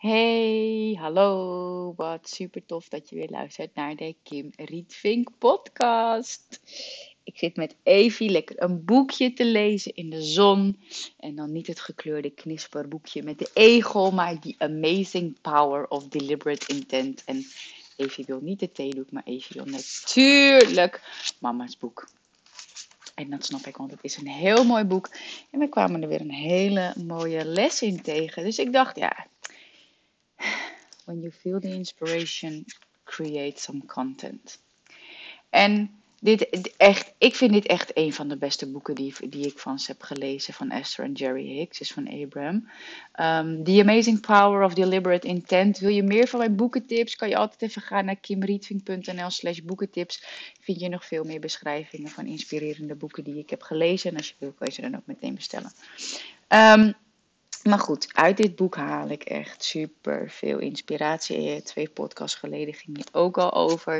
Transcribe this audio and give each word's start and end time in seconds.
Hey, 0.00 0.96
hallo. 1.00 1.92
Wat 1.96 2.28
super 2.28 2.66
tof 2.66 2.88
dat 2.88 3.08
je 3.08 3.16
weer 3.16 3.28
luistert 3.28 3.74
naar 3.74 3.96
de 3.96 4.14
Kim 4.22 4.50
Rietvink 4.56 5.28
podcast. 5.38 6.60
Ik 7.24 7.38
zit 7.38 7.56
met 7.56 7.76
Evie 7.82 8.30
lekker 8.30 8.62
een 8.62 8.84
boekje 8.84 9.32
te 9.32 9.44
lezen 9.44 9.94
in 9.94 10.10
de 10.10 10.22
zon. 10.22 10.80
En 11.18 11.34
dan 11.34 11.52
niet 11.52 11.66
het 11.66 11.80
gekleurde 11.80 12.30
knisperboekje 12.30 13.22
met 13.22 13.38
de 13.38 13.50
egel, 13.54 14.10
maar 14.10 14.38
The 14.38 14.54
Amazing 14.58 15.40
Power 15.40 15.88
of 15.88 16.08
Deliberate 16.08 16.66
Intent. 16.66 17.24
En 17.24 17.46
Evie 17.96 18.24
wil 18.24 18.40
niet 18.42 18.60
de 18.60 18.72
theedoek, 18.72 19.10
maar 19.10 19.24
Evie 19.24 19.62
wil 19.62 19.72
natuurlijk 19.72 21.02
mama's 21.40 21.78
boek. 21.78 22.08
En 23.14 23.30
dat 23.30 23.44
snap 23.44 23.66
ik, 23.66 23.76
want 23.76 23.90
het 23.90 24.00
is 24.02 24.16
een 24.16 24.28
heel 24.28 24.64
mooi 24.64 24.84
boek. 24.84 25.08
En 25.50 25.58
we 25.58 25.68
kwamen 25.68 26.02
er 26.02 26.08
weer 26.08 26.20
een 26.20 26.32
hele 26.32 26.94
mooie 27.06 27.44
les 27.44 27.82
in 27.82 28.02
tegen. 28.02 28.44
Dus 28.44 28.58
ik 28.58 28.72
dacht, 28.72 28.96
ja, 28.96 29.26
when 31.10 31.20
you 31.20 31.32
feel 31.32 31.60
the 31.60 31.74
inspiration, 31.74 32.64
create 33.04 33.60
some 33.60 33.82
content. 33.86 34.58
En 35.50 35.90
dit, 36.20 36.70
echt, 36.76 37.12
ik 37.18 37.34
vind 37.34 37.52
dit 37.52 37.66
echt 37.66 37.90
een 37.94 38.12
van 38.12 38.28
de 38.28 38.36
beste 38.36 38.70
boeken 38.70 38.94
die, 38.94 39.14
die 39.28 39.46
ik 39.46 39.58
van 39.58 39.78
ze 39.78 39.90
heb 39.90 40.02
gelezen 40.02 40.54
van 40.54 40.70
Esther 40.70 41.04
en 41.04 41.12
Jerry 41.12 41.46
Hicks, 41.46 41.78
dus 41.78 41.92
van 41.92 42.08
Abraham. 42.08 42.54
Um, 43.20 43.64
The 43.64 43.80
Amazing 43.80 44.20
Power 44.20 44.64
of 44.64 44.74
Deliberate 44.74 45.26
Intent. 45.26 45.78
Wil 45.78 45.90
je 45.90 46.02
meer 46.02 46.26
van 46.26 46.38
mijn 46.38 46.56
boekentips? 46.56 47.16
Kan 47.16 47.28
je 47.28 47.36
altijd 47.36 47.62
even 47.62 47.82
gaan 47.82 48.04
naar 48.04 48.16
kimrietving.nl 48.16 49.30
slash 49.30 49.58
boekentips. 49.58 50.24
Vind 50.60 50.80
je 50.80 50.88
nog 50.88 51.06
veel 51.06 51.24
meer 51.24 51.40
beschrijvingen 51.40 52.10
van 52.10 52.26
inspirerende 52.26 52.94
boeken 52.94 53.24
die 53.24 53.38
ik 53.38 53.50
heb 53.50 53.62
gelezen. 53.62 54.10
En 54.10 54.16
als 54.16 54.28
je 54.28 54.34
wil, 54.38 54.52
kan 54.52 54.66
je 54.66 54.72
ze 54.72 54.80
dan 54.80 54.96
ook 54.96 55.06
meteen 55.06 55.34
bestellen. 55.34 55.72
Um, 56.48 56.94
maar 57.62 57.78
goed, 57.78 58.14
uit 58.14 58.36
dit 58.36 58.56
boek 58.56 58.76
haal 58.76 59.08
ik 59.08 59.22
echt 59.22 59.64
super 59.64 60.30
veel 60.30 60.58
inspiratie. 60.58 61.62
Twee 61.62 61.88
podcasts 61.88 62.38
geleden 62.38 62.74
ging 62.74 62.96
het 62.96 63.14
ook 63.14 63.38
al 63.38 63.52
over. 63.52 63.96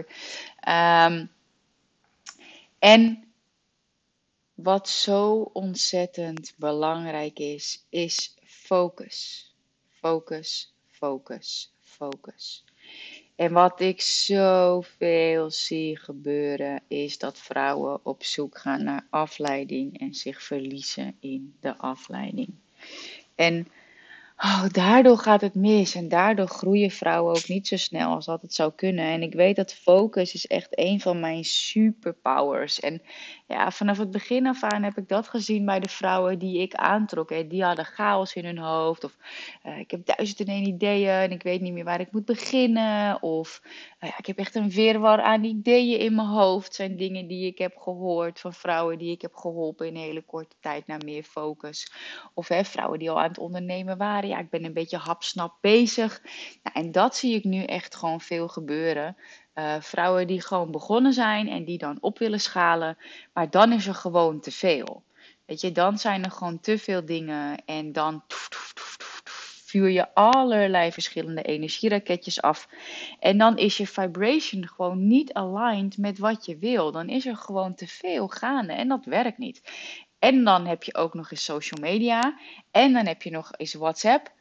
Um, 0.69 1.31
en 2.79 3.25
wat 4.55 4.89
zo 4.89 5.51
ontzettend 5.53 6.55
belangrijk 6.57 7.39
is, 7.39 7.87
is 7.89 8.35
focus. 8.45 9.49
Focus, 9.91 10.75
focus, 10.87 11.73
focus. 11.81 12.65
En 13.37 13.53
wat 13.53 13.81
ik 13.81 14.01
zoveel 14.01 15.51
zie 15.51 15.97
gebeuren, 15.97 16.83
is 16.89 17.19
dat 17.19 17.39
vrouwen 17.39 18.01
op 18.03 18.25
zoek 18.25 18.59
gaan 18.59 18.85
naar 18.85 19.07
afleiding 19.11 20.01
en 20.01 20.15
zich 20.15 20.43
verliezen 20.43 21.17
in 21.21 21.55
de 21.61 21.77
afleiding. 21.77 22.49
En 23.41 23.65
oh, 24.45 24.65
daardoor 24.73 25.19
gaat 25.19 25.41
het 25.41 25.55
mis. 25.55 25.95
En 25.95 26.09
daardoor 26.09 26.47
groeien 26.47 26.91
vrouwen 26.91 27.35
ook 27.37 27.49
niet 27.49 27.69
zo 27.69 27.77
snel 27.77 28.15
als 28.15 28.27
dat 28.27 28.43
het 28.43 28.55
zou 28.55 28.73
kunnen. 28.77 29.05
En 29.05 29.23
ik 29.23 29.35
weet 29.35 29.57
dat 29.57 29.75
focus 29.75 30.35
is 30.35 30.47
echt 30.47 30.69
een 30.71 31.01
van 31.01 31.21
mijn 31.21 31.45
superpowers. 31.45 32.81
En 32.81 33.03
ja, 33.47 33.71
vanaf 33.71 33.99
het 33.99 34.11
begin 34.11 34.47
af 34.47 34.63
aan 34.63 34.83
heb 34.83 34.99
ik 34.99 35.09
dat 35.09 35.29
gezien 35.29 35.65
bij 35.65 35.81
de 35.81 35.89
vrouwen 35.89 36.39
die 36.39 36.61
ik 36.61 36.75
aantrok. 36.75 37.51
Die 37.51 37.65
hadden 37.65 37.85
chaos 37.85 38.35
in 38.35 38.45
hun 38.45 38.59
hoofd. 38.59 39.05
Of 39.05 39.17
uh, 39.67 39.79
ik 39.79 39.91
heb 39.91 40.07
duizend 40.07 40.41
en 40.41 40.47
één 40.47 40.67
ideeën 40.67 41.11
en 41.11 41.31
ik 41.31 41.43
weet 41.43 41.61
niet 41.61 41.73
meer 41.73 41.85
waar 41.85 42.01
ik 42.01 42.13
moet 42.13 42.25
beginnen. 42.25 43.23
Of 43.23 43.63
uh, 44.01 44.11
ik 44.19 44.27
heb 44.27 44.39
echt 44.39 44.55
een 44.55 44.73
virwar 44.73 45.23
aan 45.23 45.45
ideeën 45.45 45.99
in 45.99 46.15
mijn 46.15 46.29
hoofd. 46.29 46.75
zijn 46.75 46.97
dingen 46.97 47.27
die 47.27 47.47
ik 47.47 47.59
heb 47.59 47.77
gehoord 47.77 48.41
van 48.41 48.53
vrouwen 48.53 48.99
die 48.99 49.13
ik 49.13 49.23
heb 49.23 49.35
geholpen 49.35 49.87
in 49.87 49.95
een 49.95 50.03
hele 50.03 50.23
korte 50.23 50.57
tijd 50.61 50.87
naar 50.87 51.05
meer 51.05 51.23
focus. 51.23 51.93
Of 52.35 52.49
hè, 52.49 52.65
vrouwen 52.65 52.99
die 52.99 53.11
al 53.11 53.21
aan 53.21 53.29
het 53.29 53.39
ondernemen 53.39 53.99
waren. 53.99 54.29
Ja, 54.31 54.39
ik 54.39 54.51
ben 54.51 54.65
een 54.65 54.73
beetje 54.73 54.97
hapsnap 54.97 55.55
bezig. 55.61 56.23
Nou, 56.63 56.87
en 56.87 56.93
dat 56.93 57.17
zie 57.17 57.35
ik 57.35 57.45
nu 57.45 57.63
echt 57.65 57.95
gewoon 57.95 58.21
veel 58.21 58.49
gebeuren. 58.49 59.17
Uh, 59.55 59.81
vrouwen 59.81 60.27
die 60.27 60.43
gewoon 60.43 60.71
begonnen 60.71 61.13
zijn 61.13 61.49
en 61.49 61.65
die 61.65 61.79
dan 61.79 61.99
op 62.01 62.19
willen 62.19 62.41
schalen, 62.41 62.97
maar 63.33 63.51
dan 63.51 63.73
is 63.73 63.87
er 63.87 63.95
gewoon 63.95 64.41
te 64.41 64.51
veel. 64.51 65.03
Weet 65.47 65.61
je, 65.61 65.73
dan 65.73 65.99
zijn 65.99 66.25
er 66.25 66.31
gewoon 66.31 66.61
te 66.61 66.79
veel 66.79 67.05
dingen 67.05 67.65
en 67.65 67.93
dan 67.93 68.23
vuur 69.71 69.89
je 69.89 70.15
allerlei 70.15 70.93
verschillende 70.93 71.43
energieraketjes 71.43 72.43
af. 72.43 72.69
En 73.21 73.39
dan 73.39 73.57
is 73.57 73.77
je 73.77 73.87
vibration 73.87 74.69
gewoon 74.69 75.07
niet 75.07 75.33
aligned 75.33 75.99
met 75.99 76.19
wat 76.19 76.47
je 76.47 76.59
wil. 76.59 76.93
Dan 76.93 77.09
is 77.09 77.27
er 77.27 77.37
gewoon 77.37 77.75
te 77.75 77.87
veel 77.87 78.29
gaande 78.29 78.73
en 78.73 78.89
dat 78.89 79.05
werkt 79.05 79.39
niet. 79.39 79.63
En 80.21 80.45
dan 80.45 80.67
heb 80.67 80.83
je 80.83 80.95
ook 80.95 81.15
nog 81.15 81.31
eens 81.31 81.45
social 81.45 81.81
media 81.81 82.39
en 82.71 82.93
dan 82.93 83.07
heb 83.07 83.23
je 83.23 83.31
nog 83.31 83.51
eens 83.57 83.75
WhatsApp. 83.75 84.33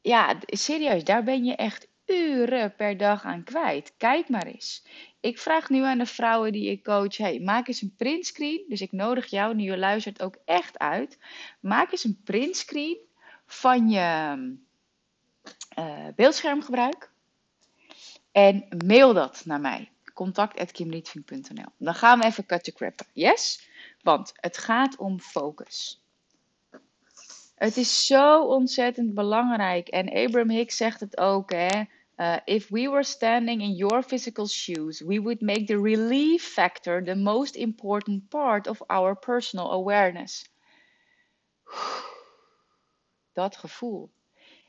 Ja, 0.00 0.38
serieus, 0.46 1.04
daar 1.04 1.24
ben 1.24 1.44
je 1.44 1.54
echt 1.54 1.88
uren 2.06 2.74
per 2.74 2.96
dag 2.96 3.24
aan 3.24 3.44
kwijt. 3.44 3.94
Kijk 3.96 4.28
maar 4.28 4.46
eens. 4.46 4.84
Ik 5.20 5.38
vraag 5.38 5.68
nu 5.68 5.82
aan 5.82 5.98
de 5.98 6.06
vrouwen 6.06 6.52
die 6.52 6.70
ik 6.70 6.84
coach: 6.84 7.16
hey, 7.16 7.40
maak 7.40 7.68
eens 7.68 7.82
een 7.82 7.94
printscreen. 7.96 8.64
Dus 8.68 8.80
ik 8.80 8.92
nodig 8.92 9.26
jou, 9.26 9.54
nu 9.54 9.62
je 9.62 9.78
luistert, 9.78 10.22
ook 10.22 10.36
echt 10.44 10.78
uit. 10.78 11.18
Maak 11.60 11.92
eens 11.92 12.04
een 12.04 12.20
printscreen 12.24 12.98
van 13.46 13.88
je 13.88 14.36
uh, 15.78 16.06
beeldschermgebruik. 16.14 17.10
En 18.32 18.66
mail 18.86 19.14
dat 19.14 19.42
naar 19.44 19.60
mij. 19.60 19.90
Contact.kimrietving.nl 20.14 21.68
Dan 21.78 21.94
gaan 21.94 22.18
we 22.18 22.24
even 22.24 22.46
cut 22.46 22.64
to 22.64 22.72
crappen. 22.72 23.06
Yes? 23.12 23.68
Want 24.06 24.32
het 24.36 24.58
gaat 24.58 24.96
om 24.96 25.20
focus. 25.20 26.02
Het 27.54 27.76
is 27.76 28.06
zo 28.06 28.44
ontzettend 28.44 29.14
belangrijk. 29.14 29.88
En 29.88 30.08
Abraham 30.08 30.50
Hicks 30.50 30.76
zegt 30.76 31.00
het 31.00 31.18
ook, 31.18 31.50
hè. 31.50 31.82
Uh, 32.16 32.36
if 32.44 32.68
we 32.68 32.90
were 32.90 33.04
standing 33.04 33.62
in 33.62 33.72
your 33.72 34.02
physical 34.02 34.46
shoes, 34.46 35.00
we 35.00 35.20
would 35.20 35.40
make 35.40 35.64
the 35.64 35.80
relief 35.80 36.44
factor 36.44 37.04
the 37.04 37.14
most 37.14 37.54
important 37.54 38.28
part 38.28 38.66
of 38.66 38.82
our 38.86 39.18
personal 39.18 39.72
awareness. 39.72 40.50
Dat 43.32 43.56
gevoel. 43.56 44.10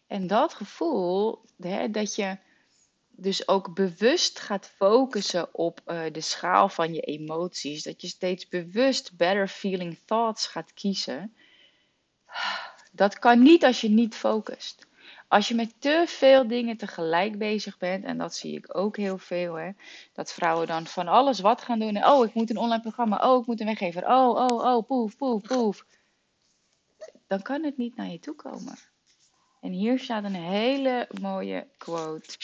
En 0.08 0.28
dat 0.28 0.54
gevoel, 0.54 1.46
hè, 1.58 1.90
dat 1.90 2.16
je 2.16 2.38
dus 3.20 3.48
ook 3.48 3.74
bewust 3.74 4.40
gaat 4.40 4.72
focussen 4.76 5.54
op 5.54 5.82
uh, 5.88 6.02
de 6.12 6.22
schaal 6.22 6.70
van 6.70 6.94
je 6.94 7.02
emoties, 7.02 7.84
dat 7.84 8.02
je 8.02 8.08
steeds 8.08 8.48
bewust 8.48 9.18
better 9.18 9.48
feeling 9.48 10.00
thoughts 10.06 10.48
gaat 10.48 10.74
kiezen, 10.74 11.36
dat 12.92 13.20
kan 13.20 13.44
niet 13.44 13.66
als 13.66 13.82
je 13.82 13.90
niet 13.90 14.16
focust. 14.16 14.86
Als 15.28 15.48
je 15.48 15.56
met 15.56 15.74
te 15.80 16.04
veel 16.08 16.48
dingen 16.48 16.78
tegelijk 16.78 17.38
bezig 17.38 17.78
bent, 17.78 18.04
en 18.06 18.18
dat 18.18 18.36
zie 18.36 18.58
ik 18.58 18.78
ook 18.78 18.98
heel 18.98 19.18
veel, 19.18 19.56
hè, 19.56 19.72
dat 20.14 20.34
vrouwen 20.34 20.68
dan 20.68 20.86
van 20.86 21.08
alles 21.08 21.40
wat 21.40 21.62
gaan 21.62 21.80
doen. 21.80 22.06
oh, 22.06 22.26
ik 22.26 22.34
moet 22.34 22.50
een 22.50 22.58
online 22.58 22.82
programma. 22.82 23.18
Oh, 23.32 23.42
ik 23.42 23.48
moet 23.48 23.60
een 23.60 23.66
weggever. 23.66 24.06
Oh, 24.08 24.30
oh, 24.30 24.76
oh, 24.76 24.88
poef, 24.88 25.18
poef, 25.18 25.42
poef. 25.42 25.86
Dan 27.28 27.42
kan 27.42 27.64
het 27.64 27.78
niet 27.78 27.96
naar 27.96 28.10
je 28.10 28.20
toe 28.20 28.36
komen. 28.36 28.78
En 29.62 29.72
hier 29.72 30.00
staat 30.00 30.24
een 30.24 30.36
hele 30.36 31.08
mooie 31.22 31.68
quote. 31.78 32.36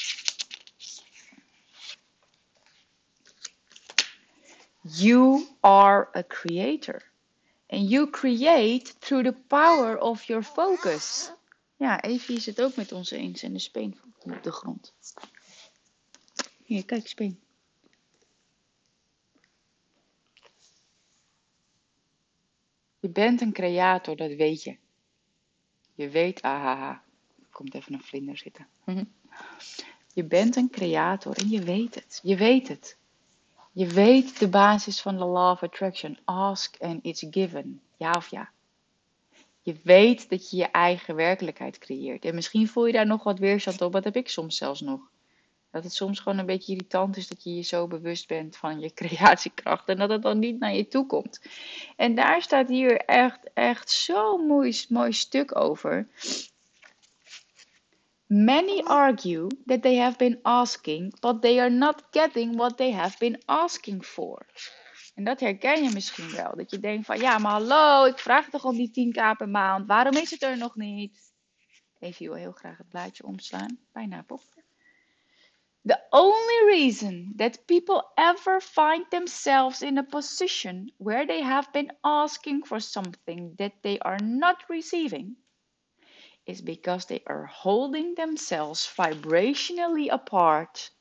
You 4.84 5.48
are 5.60 6.10
a 6.14 6.24
creator. 6.24 7.02
And 7.70 7.90
you 7.90 8.10
create 8.10 8.96
through 9.00 9.24
the 9.24 9.36
power 9.48 9.98
of 9.98 10.28
your 10.28 10.44
focus. 10.44 11.32
Ja, 11.78 12.02
Evie 12.02 12.36
is 12.36 12.46
het 12.46 12.62
ook 12.62 12.76
met 12.76 12.92
ons 12.92 13.12
eens 13.12 13.44
en 13.44 13.54
de 13.54 13.60
speen 13.60 14.00
op 14.20 14.44
de 14.44 14.52
grond. 14.52 14.94
Hier, 16.66 16.86
kijk, 16.86 17.08
speen. 17.08 17.40
Je 23.00 23.10
bent 23.10 23.42
een 23.42 23.54
creator, 23.54 24.16
dat 24.16 24.34
weet 24.34 24.64
je. 24.64 24.78
Je 25.96 26.10
weet, 26.10 26.42
ahaha. 26.42 27.04
Komt 27.52 27.74
even 27.74 27.94
een 27.94 28.04
vlinder 28.04 28.38
zitten. 28.38 28.68
Je 30.14 30.24
bent 30.24 30.56
een 30.56 30.70
creator 30.70 31.38
en 31.38 31.50
je 31.50 31.64
weet 31.64 31.96
het. 31.96 32.20
Je 32.24 32.36
weet 32.36 32.68
het. 32.68 32.98
Je 33.76 33.88
weet 33.88 34.40
de 34.40 34.48
basis 34.48 35.02
van 35.02 35.18
de 35.18 35.26
law 35.26 35.52
of 35.52 35.64
attraction. 35.64 36.18
Ask 36.26 36.76
and 36.80 37.06
it's 37.06 37.26
given. 37.30 37.82
Ja 37.98 38.12
of 38.12 38.28
ja. 38.28 38.50
Je 39.62 39.76
weet 39.84 40.30
dat 40.30 40.50
je 40.50 40.58
je 40.58 40.72
eigen 40.72 41.16
werkelijkheid 41.16 41.78
creëert. 41.78 42.26
En 42.26 42.36
misschien 42.36 42.68
voel 42.68 42.86
je 42.86 42.94
daar 42.94 43.06
nog 43.06 43.24
wat 43.24 43.40
weerstand 43.40 43.82
op. 43.82 43.92
Dat 43.92 44.04
heb 44.04 44.16
ik 44.16 44.30
soms 44.30 44.58
zelfs 44.58 44.82
nog. 44.82 45.00
Dat 45.72 45.84
het 45.84 45.94
soms 45.94 46.20
gewoon 46.20 46.38
een 46.38 46.46
beetje 46.46 46.72
irritant 46.72 47.18
is 47.18 47.28
dat 47.28 47.44
je 47.44 47.56
je 47.56 47.62
zo 47.62 47.88
bewust 47.88 48.28
bent 48.28 48.58
van 48.58 48.80
je 48.80 48.94
creatiekracht 49.00 49.88
en 49.88 49.98
dat 49.98 50.10
het 50.10 50.22
dan 50.22 50.40
niet 50.40 50.60
naar 50.60 50.76
je 50.76 50.88
toe 50.88 51.06
komt. 51.06 51.42
En 51.96 52.16
daar 52.16 52.42
staat 52.42 52.68
hier 52.68 52.98
echt, 52.98 53.54
echt 53.54 53.90
zo'n 53.90 54.48
mooi, 54.48 54.86
mooi 54.90 55.14
stuk 55.14 55.60
over. 55.60 56.08
Many 58.34 58.82
argue 58.88 59.48
that 59.68 59.84
they 59.84 59.96
have 59.98 60.18
been 60.18 60.40
asking, 60.44 61.14
but 61.22 61.42
they 61.42 61.60
are 61.60 61.70
not 61.70 62.12
getting 62.12 62.56
what 62.58 62.78
they 62.78 62.92
have 62.92 63.16
been 63.20 63.38
asking 63.46 64.04
for. 64.04 64.46
En 65.16 65.24
dat 65.24 65.40
herken 65.40 65.84
je 65.84 65.92
misschien 65.94 66.32
wel. 66.32 66.56
Dat 66.56 66.72
je 66.72 66.80
denkt 66.80 67.06
van, 67.06 67.20
ja, 67.20 67.38
maar 67.38 67.52
hallo, 67.52 68.06
ik 68.06 68.20
vraag 68.20 68.50
toch 68.50 68.66
om 68.66 68.76
die 68.76 69.14
10k 69.14 69.38
per 69.38 69.50
maand. 69.50 69.88
Waarom 69.88 70.16
is 70.16 70.32
het 70.32 70.44
er 70.44 70.58
nog 70.58 70.76
niet? 70.76 71.34
Even 72.00 72.26
wil 72.26 72.36
heel 72.36 72.52
graag 72.52 72.78
het 72.78 72.90
blaadje 72.90 73.24
omslaan. 73.24 73.78
Bijna 73.92 74.22
pop. 74.22 74.42
The 75.86 76.00
only 76.10 76.80
reason 76.80 77.34
that 77.36 77.66
people 77.66 78.12
ever 78.16 78.62
find 78.62 79.10
themselves 79.10 79.82
in 79.82 79.98
a 79.98 80.04
position 80.04 80.94
where 80.98 81.26
they 81.26 81.42
have 81.42 81.72
been 81.72 81.98
asking 82.02 82.66
for 82.66 82.82
something 82.82 83.56
that 83.56 83.72
they 83.82 84.00
are 84.00 84.24
not 84.24 84.64
receiving 84.68 85.38
is 86.44 86.64
because 86.64 87.06
they 87.06 87.22
are 87.24 87.48
holding 87.48 88.16
themselves 88.16 88.94
vibrationally 88.98 90.10
apart 90.10 90.92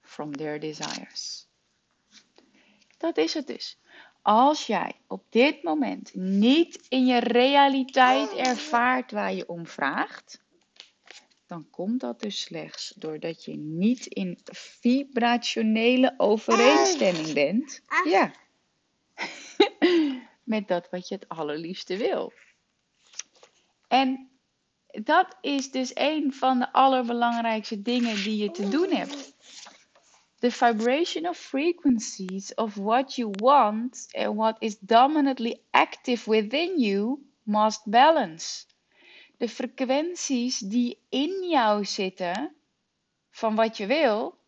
from 0.00 0.32
their 0.32 0.58
desires. 0.60 1.46
Dat 2.98 3.16
is 3.16 3.34
het 3.34 3.46
dus. 3.46 3.78
Als 4.22 4.66
jij 4.66 4.92
op 5.06 5.24
dit 5.28 5.62
moment 5.62 6.14
niet 6.14 6.86
in 6.88 7.06
je 7.06 7.18
realiteit 7.18 8.34
ervaart 8.34 9.10
waar 9.12 9.34
je 9.34 9.48
om 9.48 9.66
vraagt, 9.66 10.42
dan 11.46 11.70
komt 11.70 12.00
dat 12.00 12.20
dus 12.20 12.40
slechts 12.40 12.92
doordat 12.96 13.44
je 13.44 13.56
niet 13.56 14.06
in 14.06 14.38
vibrationele 14.44 16.14
overeenstemming 16.16 17.32
bent. 17.32 17.82
Ja. 18.04 18.32
Met 20.42 20.68
dat 20.68 20.90
wat 20.90 21.08
je 21.08 21.14
het 21.14 21.28
allerliefste 21.28 21.96
wil. 21.96 22.32
En 23.88 24.30
dat 24.90 25.36
is 25.40 25.70
dus 25.70 25.90
een 25.94 26.32
van 26.32 26.58
de 26.58 26.72
allerbelangrijkste 26.72 27.82
dingen 27.82 28.14
die 28.14 28.36
je 28.36 28.50
te 28.50 28.68
doen 28.68 28.90
hebt. 28.90 29.36
The 30.38 30.50
vibration 30.50 31.28
of 31.28 31.38
frequencies 31.38 32.54
of 32.54 32.74
what 32.74 33.14
you 33.14 33.30
want 33.36 34.08
and 34.12 34.36
what 34.36 34.56
is 34.58 34.78
dominantly 34.78 35.60
active 35.70 36.30
within 36.30 36.80
you 36.80 37.18
must 37.42 37.80
balance. 37.84 38.66
De 39.36 39.48
frequenties 39.48 40.58
die 40.58 40.98
in 41.08 41.48
jou 41.48 41.84
zitten 41.84 42.54
van 43.30 43.54
wat 43.54 43.76
je 43.76 43.86
wil 43.86 44.38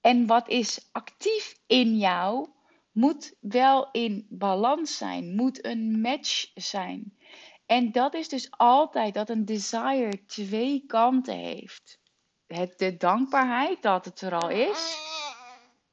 en 0.00 0.26
wat 0.26 0.48
is 0.48 0.88
actief 0.92 1.58
in 1.66 1.98
jou 1.98 2.48
moet 2.92 3.34
wel 3.40 3.88
in 3.90 4.26
balans 4.30 4.96
zijn, 4.96 5.34
moet 5.34 5.64
een 5.64 6.00
match 6.00 6.50
zijn. 6.54 7.16
En 7.66 7.92
dat 7.92 8.14
is 8.14 8.28
dus 8.28 8.50
altijd 8.50 9.14
dat 9.14 9.28
een 9.28 9.44
desire 9.44 10.24
twee 10.26 10.84
kanten 10.86 11.36
heeft. 11.36 11.98
Het, 12.46 12.78
de 12.78 12.96
dankbaarheid 12.96 13.82
dat 13.82 14.04
het 14.04 14.20
er 14.20 14.34
al 14.34 14.50
is. 14.50 14.98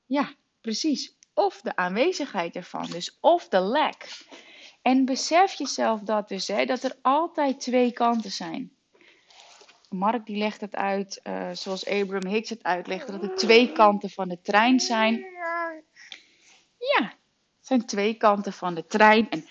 Ja, 0.06 0.34
precies. 0.62 1.16
Of 1.34 1.62
de 1.62 1.76
aanwezigheid 1.76 2.56
ervan. 2.56 2.86
Dus 2.86 3.18
of 3.20 3.48
de 3.48 3.60
lack. 3.60 4.08
En 4.82 5.06
besef 5.06 5.54
jezelf 5.54 6.00
dat 6.00 6.28
dus, 6.28 6.48
hè, 6.48 6.66
dat 6.66 6.84
er 6.84 6.96
altijd 7.02 7.60
twee 7.60 7.92
kanten 7.92 8.32
zijn. 8.32 8.72
Mark 9.90 10.26
die 10.26 10.38
legt 10.38 10.62
het 10.62 10.76
uit 10.76 11.20
uh, 11.24 11.50
zoals 11.54 11.86
Abraham 11.88 12.28
Hicks 12.28 12.50
het 12.50 12.64
uitlegt, 12.64 13.08
dat 13.08 13.24
er 13.24 13.36
twee 13.36 13.72
kanten 13.72 14.10
van 14.10 14.28
de 14.30 14.42
trein 14.42 14.80
zijn. 14.80 15.26
Ja, 16.78 17.04
het 17.58 17.68
zijn 17.68 17.86
twee 17.86 18.14
kanten 18.14 18.54
van 18.54 18.76
de 18.76 18.86
trein. 18.86 19.30
En 19.30 19.46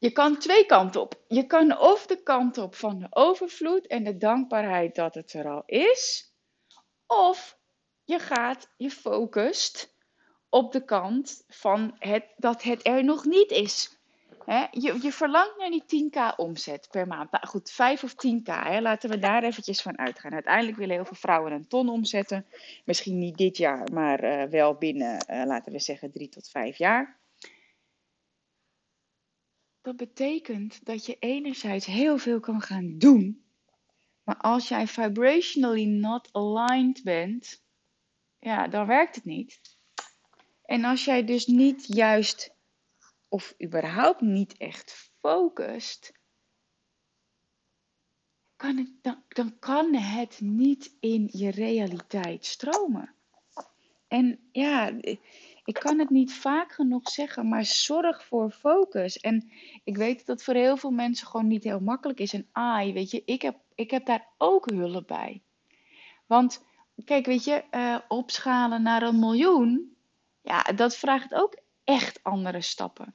je 0.00 0.10
kan 0.10 0.38
twee 0.38 0.66
kanten 0.66 1.00
op. 1.00 1.22
Je 1.28 1.46
kan 1.46 1.78
of 1.78 2.06
de 2.06 2.22
kant 2.22 2.58
op 2.58 2.74
van 2.74 2.98
de 2.98 3.06
overvloed 3.10 3.86
en 3.86 4.04
de 4.04 4.16
dankbaarheid 4.16 4.94
dat 4.94 5.14
het 5.14 5.32
er 5.32 5.48
al 5.48 5.62
is. 5.66 6.32
Of 7.06 7.58
je 8.04 8.18
gaat, 8.18 8.68
je 8.76 8.90
focust 8.90 9.94
op 10.48 10.72
de 10.72 10.84
kant 10.84 11.44
van 11.48 11.96
het, 11.98 12.24
dat 12.36 12.62
het 12.62 12.86
er 12.86 13.04
nog 13.04 13.24
niet 13.24 13.50
is. 13.50 13.98
je, 14.70 14.98
je, 15.02 15.12
verlangt 15.12 15.58
naar 15.58 15.70
die 15.70 16.10
10k 16.10 16.36
omzet 16.36 16.88
per 16.90 17.06
maand. 17.06 17.30
Nou 17.30 17.46
goed, 17.46 17.70
5 17.70 18.04
of 18.04 18.12
10k, 18.12 18.44
hè, 18.44 18.80
laten 18.80 19.10
we 19.10 19.18
daar 19.18 19.42
eventjes 19.42 19.82
van 19.82 19.98
uitgaan. 19.98 20.32
Uiteindelijk 20.32 20.76
willen 20.76 20.94
heel 20.94 21.04
veel 21.04 21.16
vrouwen 21.16 21.52
een 21.52 21.68
ton 21.68 21.88
omzetten. 21.88 22.46
Misschien 22.84 23.18
niet 23.18 23.36
dit 23.36 23.56
jaar, 23.56 23.88
maar 23.92 24.24
uh, 24.24 24.42
wel 24.42 24.74
binnen, 24.74 25.26
uh, 25.30 25.42
laten 25.46 25.72
we 25.72 25.80
zeggen, 25.80 26.10
3 26.10 26.28
tot 26.28 26.48
5 26.48 26.76
jaar. 26.76 27.20
Dat 29.80 29.96
betekent 29.96 30.84
dat 30.84 31.06
je 31.06 31.16
enerzijds 31.18 31.86
heel 31.86 32.18
veel 32.18 32.40
kan 32.40 32.60
gaan 32.60 32.98
doen. 32.98 33.44
Maar 34.22 34.36
als 34.36 34.68
jij 34.68 34.86
vibrationally 34.86 35.84
not 35.84 36.28
aligned 36.32 37.02
bent, 37.02 37.62
ja, 38.38 38.68
dan 38.68 38.86
werkt 38.86 39.14
het 39.14 39.24
niet. 39.24 39.60
En 40.64 40.84
als 40.84 41.04
jij 41.04 41.24
dus 41.24 41.46
niet 41.46 41.86
juist 41.86 42.54
of 43.28 43.54
überhaupt 43.62 44.20
niet 44.20 44.56
echt 44.56 45.12
focust, 45.20 46.12
kan 48.56 48.76
het, 48.76 48.92
dan, 49.02 49.24
dan 49.28 49.58
kan 49.58 49.94
het 49.94 50.40
niet 50.40 50.96
in 51.00 51.28
je 51.32 51.50
realiteit 51.50 52.46
stromen. 52.46 53.14
En 54.08 54.48
ja, 54.52 54.92
ik 55.64 55.74
kan 55.74 55.98
het 55.98 56.10
niet 56.10 56.32
vaak 56.32 56.72
genoeg 56.72 57.08
zeggen, 57.08 57.48
maar 57.48 57.64
zorg 57.64 58.24
voor 58.24 58.50
focus. 58.50 59.18
En 59.18 59.50
ik 59.84 59.96
weet 59.96 60.16
dat 60.16 60.26
dat 60.26 60.42
voor 60.42 60.54
heel 60.54 60.76
veel 60.76 60.90
mensen 60.90 61.26
gewoon 61.26 61.46
niet 61.46 61.64
heel 61.64 61.80
makkelijk 61.80 62.20
is. 62.20 62.32
En 62.32 62.48
ai, 62.52 62.92
weet 62.92 63.10
je, 63.10 63.22
ik 63.24 63.42
heb, 63.42 63.56
ik 63.74 63.90
heb 63.90 64.06
daar 64.06 64.26
ook 64.38 64.70
hulp 64.70 65.06
bij. 65.06 65.42
Want 66.26 66.64
kijk, 67.04 67.26
weet 67.26 67.44
je, 67.44 67.64
uh, 67.70 67.98
opschalen 68.08 68.82
naar 68.82 69.02
een 69.02 69.18
miljoen, 69.18 69.96
ja, 70.42 70.62
dat 70.62 70.96
vraagt 70.96 71.34
ook 71.34 71.56
echt 71.84 72.22
andere 72.22 72.60
stappen. 72.60 73.14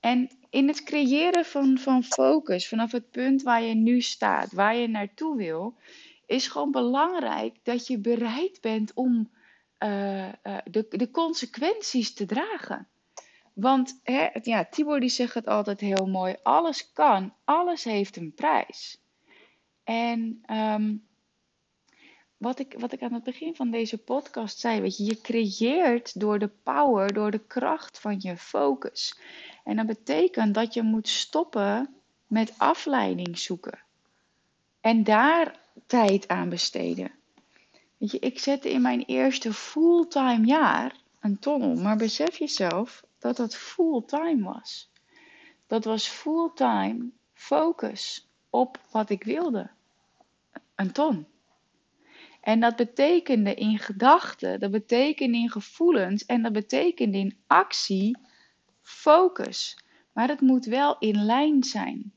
En 0.00 0.30
in 0.50 0.68
het 0.68 0.82
creëren 0.82 1.44
van, 1.44 1.78
van 1.78 2.04
focus, 2.04 2.68
vanaf 2.68 2.92
het 2.92 3.10
punt 3.10 3.42
waar 3.42 3.62
je 3.62 3.74
nu 3.74 4.00
staat, 4.00 4.52
waar 4.52 4.76
je 4.76 4.88
naartoe 4.88 5.36
wil, 5.36 5.74
is 6.26 6.48
gewoon 6.48 6.70
belangrijk 6.70 7.56
dat 7.62 7.86
je 7.86 7.98
bereid 7.98 8.60
bent 8.60 8.94
om 8.94 9.30
uh, 9.84 10.26
uh, 10.26 10.58
de, 10.64 10.86
de 10.88 11.10
consequenties 11.10 12.14
te 12.14 12.26
dragen. 12.26 12.88
Want 13.52 14.00
hè, 14.02 14.28
ja, 14.42 14.64
Tibor 14.64 15.00
die 15.00 15.08
zegt 15.08 15.34
het 15.34 15.46
altijd 15.46 15.80
heel 15.80 16.06
mooi: 16.06 16.36
alles 16.42 16.92
kan, 16.92 17.34
alles 17.44 17.84
heeft 17.84 18.16
een 18.16 18.34
prijs. 18.34 19.00
En 19.84 20.42
um, 20.50 21.06
wat, 22.36 22.58
ik, 22.58 22.74
wat 22.78 22.92
ik 22.92 23.02
aan 23.02 23.12
het 23.12 23.24
begin 23.24 23.56
van 23.56 23.70
deze 23.70 23.98
podcast 23.98 24.58
zei, 24.58 24.80
weet 24.80 24.96
je, 24.96 25.04
je 25.04 25.20
creëert 25.20 26.20
door 26.20 26.38
de 26.38 26.48
power, 26.48 27.12
door 27.12 27.30
de 27.30 27.46
kracht 27.46 28.00
van 28.00 28.16
je 28.18 28.36
focus. 28.36 29.18
En 29.64 29.76
dat 29.76 29.86
betekent 29.86 30.54
dat 30.54 30.74
je 30.74 30.82
moet 30.82 31.08
stoppen 31.08 31.94
met 32.26 32.54
afleiding 32.56 33.38
zoeken. 33.38 33.78
En 34.80 35.04
daar 35.04 35.60
tijd 35.86 36.28
aan 36.28 36.48
besteden. 36.48 37.19
Weet 38.00 38.10
je, 38.10 38.18
ik 38.18 38.38
zette 38.38 38.70
in 38.70 38.82
mijn 38.82 39.04
eerste 39.04 39.52
fulltime 39.52 40.46
jaar 40.46 40.96
een 41.20 41.38
ton. 41.38 41.82
Maar 41.82 41.96
besef 41.96 42.36
jezelf 42.36 43.04
dat 43.18 43.36
dat 43.36 43.56
fulltime 43.56 44.42
was. 44.42 44.90
Dat 45.66 45.84
was 45.84 46.06
fulltime 46.06 47.10
focus 47.32 48.28
op 48.50 48.80
wat 48.90 49.10
ik 49.10 49.24
wilde. 49.24 49.70
Een 50.74 50.92
ton. 50.92 51.26
En 52.40 52.60
dat 52.60 52.76
betekende 52.76 53.54
in 53.54 53.78
gedachten, 53.78 54.60
dat 54.60 54.70
betekende 54.70 55.36
in 55.36 55.50
gevoelens 55.50 56.26
en 56.26 56.42
dat 56.42 56.52
betekende 56.52 57.18
in 57.18 57.38
actie 57.46 58.18
focus. 58.82 59.78
Maar 60.12 60.28
het 60.28 60.40
moet 60.40 60.64
wel 60.64 60.98
in 60.98 61.24
lijn 61.24 61.64
zijn. 61.64 62.12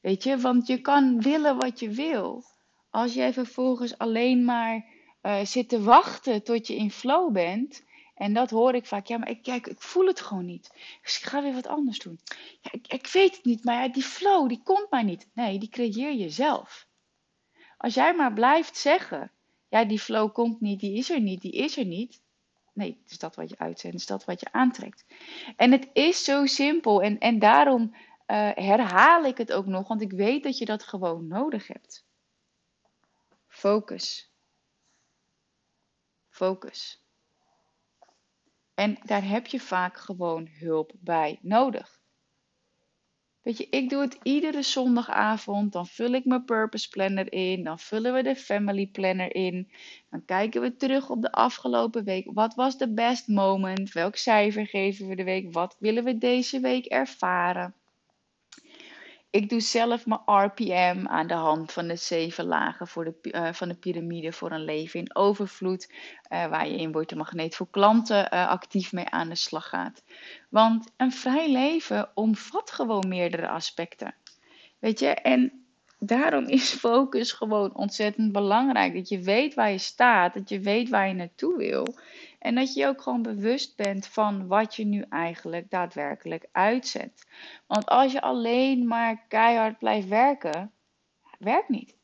Weet 0.00 0.22
je, 0.22 0.38
want 0.38 0.66
je 0.66 0.80
kan 0.80 1.20
willen 1.20 1.56
wat 1.56 1.80
je 1.80 1.90
wil. 1.90 2.44
Als 2.90 3.14
jij 3.14 3.32
vervolgens 3.32 3.98
alleen 3.98 4.44
maar 4.44 4.96
uh, 5.22 5.44
zit 5.44 5.68
te 5.68 5.82
wachten 5.82 6.42
tot 6.42 6.66
je 6.66 6.76
in 6.76 6.90
flow 6.90 7.32
bent. 7.32 7.82
En 8.14 8.34
dat 8.34 8.50
hoor 8.50 8.74
ik 8.74 8.86
vaak. 8.86 9.06
Ja, 9.06 9.18
maar 9.18 9.30
ik, 9.30 9.42
kijk, 9.42 9.66
ik 9.66 9.82
voel 9.82 10.06
het 10.06 10.20
gewoon 10.20 10.44
niet. 10.44 10.70
Dus 11.02 11.18
ik 11.18 11.24
ga 11.24 11.42
weer 11.42 11.54
wat 11.54 11.66
anders 11.66 11.98
doen. 11.98 12.20
Ja, 12.60 12.70
ik, 12.72 12.86
ik 12.86 13.06
weet 13.06 13.36
het 13.36 13.44
niet, 13.44 13.64
maar 13.64 13.82
ja, 13.82 13.88
die 13.88 14.02
flow, 14.02 14.48
die 14.48 14.60
komt 14.62 14.90
maar 14.90 15.04
niet. 15.04 15.28
Nee, 15.32 15.58
die 15.58 15.68
creëer 15.68 16.12
je 16.12 16.30
zelf. 16.30 16.86
Als 17.76 17.94
jij 17.94 18.14
maar 18.14 18.32
blijft 18.32 18.76
zeggen, 18.76 19.30
ja, 19.68 19.84
die 19.84 19.98
flow 19.98 20.32
komt 20.32 20.60
niet, 20.60 20.80
die 20.80 20.96
is 20.96 21.10
er 21.10 21.20
niet, 21.20 21.40
die 21.40 21.52
is 21.52 21.76
er 21.76 21.84
niet. 21.84 22.20
Nee, 22.72 22.98
het 23.02 23.10
is 23.10 23.18
dat 23.18 23.36
wat 23.36 23.48
je 23.48 23.58
uitzendt, 23.58 23.92
het 23.92 24.00
is 24.00 24.06
dat 24.06 24.24
wat 24.24 24.40
je 24.40 24.52
aantrekt. 24.52 25.04
En 25.56 25.72
het 25.72 25.88
is 25.92 26.24
zo 26.24 26.46
simpel. 26.46 27.02
En, 27.02 27.18
en 27.18 27.38
daarom 27.38 27.94
eh, 28.26 28.50
herhaal 28.54 29.24
ik 29.24 29.38
het 29.38 29.52
ook 29.52 29.66
nog, 29.66 29.88
want 29.88 30.00
ik 30.00 30.12
weet 30.12 30.42
dat 30.42 30.58
je 30.58 30.64
dat 30.64 30.82
gewoon 30.82 31.26
nodig 31.26 31.66
hebt. 31.66 32.06
Focus. 33.46 34.30
Focus. 36.38 37.02
En 38.74 38.98
daar 39.04 39.28
heb 39.28 39.46
je 39.46 39.60
vaak 39.60 39.96
gewoon 39.96 40.48
hulp 40.58 40.92
bij 41.00 41.38
nodig. 41.42 42.00
Weet 43.42 43.58
je, 43.58 43.66
ik 43.70 43.90
doe 43.90 44.00
het 44.00 44.18
iedere 44.22 44.62
zondagavond. 44.62 45.72
Dan 45.72 45.86
vul 45.86 46.12
ik 46.12 46.24
mijn 46.24 46.44
purpose 46.44 46.88
planner 46.88 47.32
in. 47.32 47.64
Dan 47.64 47.78
vullen 47.78 48.14
we 48.14 48.22
de 48.22 48.36
family 48.36 48.86
planner 48.86 49.34
in. 49.34 49.70
Dan 50.10 50.24
kijken 50.24 50.60
we 50.60 50.76
terug 50.76 51.10
op 51.10 51.22
de 51.22 51.32
afgelopen 51.32 52.04
week. 52.04 52.30
Wat 52.32 52.54
was 52.54 52.78
de 52.78 52.92
best 52.94 53.28
moment? 53.28 53.92
Welk 53.92 54.16
cijfer 54.16 54.66
geven 54.66 55.08
we 55.08 55.14
de 55.14 55.24
week? 55.24 55.52
Wat 55.52 55.76
willen 55.78 56.04
we 56.04 56.18
deze 56.18 56.60
week 56.60 56.86
ervaren? 56.86 57.74
Ik 59.30 59.48
doe 59.48 59.60
zelf 59.60 60.06
mijn 60.06 60.20
RPM 60.26 61.04
aan 61.06 61.26
de 61.26 61.34
hand 61.34 61.72
van 61.72 61.88
de 61.88 61.96
zeven 61.96 62.44
lagen 62.44 62.88
voor 62.88 63.04
de, 63.04 63.14
uh, 63.22 63.52
van 63.52 63.68
de 63.68 63.74
piramide 63.74 64.32
voor 64.32 64.50
een 64.50 64.64
leven 64.64 65.00
in 65.00 65.16
overvloed. 65.16 65.92
Uh, 66.32 66.46
waar 66.46 66.68
je 66.68 66.76
in 66.76 66.92
wordt 66.92 67.08
de 67.08 67.16
magneet 67.16 67.56
voor 67.56 67.70
klanten 67.70 68.34
uh, 68.34 68.48
actief 68.48 68.92
mee 68.92 69.08
aan 69.08 69.28
de 69.28 69.34
slag 69.34 69.68
gaat. 69.68 70.02
Want 70.48 70.92
een 70.96 71.12
vrij 71.12 71.52
leven 71.52 72.10
omvat 72.14 72.70
gewoon 72.70 73.08
meerdere 73.08 73.48
aspecten. 73.48 74.14
Weet 74.78 74.98
je, 74.98 75.08
en 75.08 75.64
daarom 75.98 76.44
is 76.44 76.70
focus 76.70 77.32
gewoon 77.32 77.74
ontzettend 77.74 78.32
belangrijk. 78.32 78.94
Dat 78.94 79.08
je 79.08 79.20
weet 79.20 79.54
waar 79.54 79.70
je 79.70 79.78
staat, 79.78 80.34
dat 80.34 80.48
je 80.48 80.60
weet 80.60 80.88
waar 80.88 81.08
je 81.08 81.14
naartoe 81.14 81.56
wil. 81.56 81.94
En 82.38 82.54
dat 82.54 82.74
je 82.74 82.86
ook 82.86 83.02
gewoon 83.02 83.22
bewust 83.22 83.76
bent 83.76 84.06
van 84.06 84.46
wat 84.46 84.74
je 84.74 84.84
nu 84.84 85.04
eigenlijk 85.08 85.70
daadwerkelijk 85.70 86.48
uitzet. 86.52 87.26
Want 87.66 87.86
als 87.86 88.12
je 88.12 88.20
alleen 88.20 88.86
maar 88.86 89.26
keihard 89.28 89.78
blijft 89.78 90.08
werken, 90.08 90.72
werkt 91.38 91.68
niet. 91.68 91.96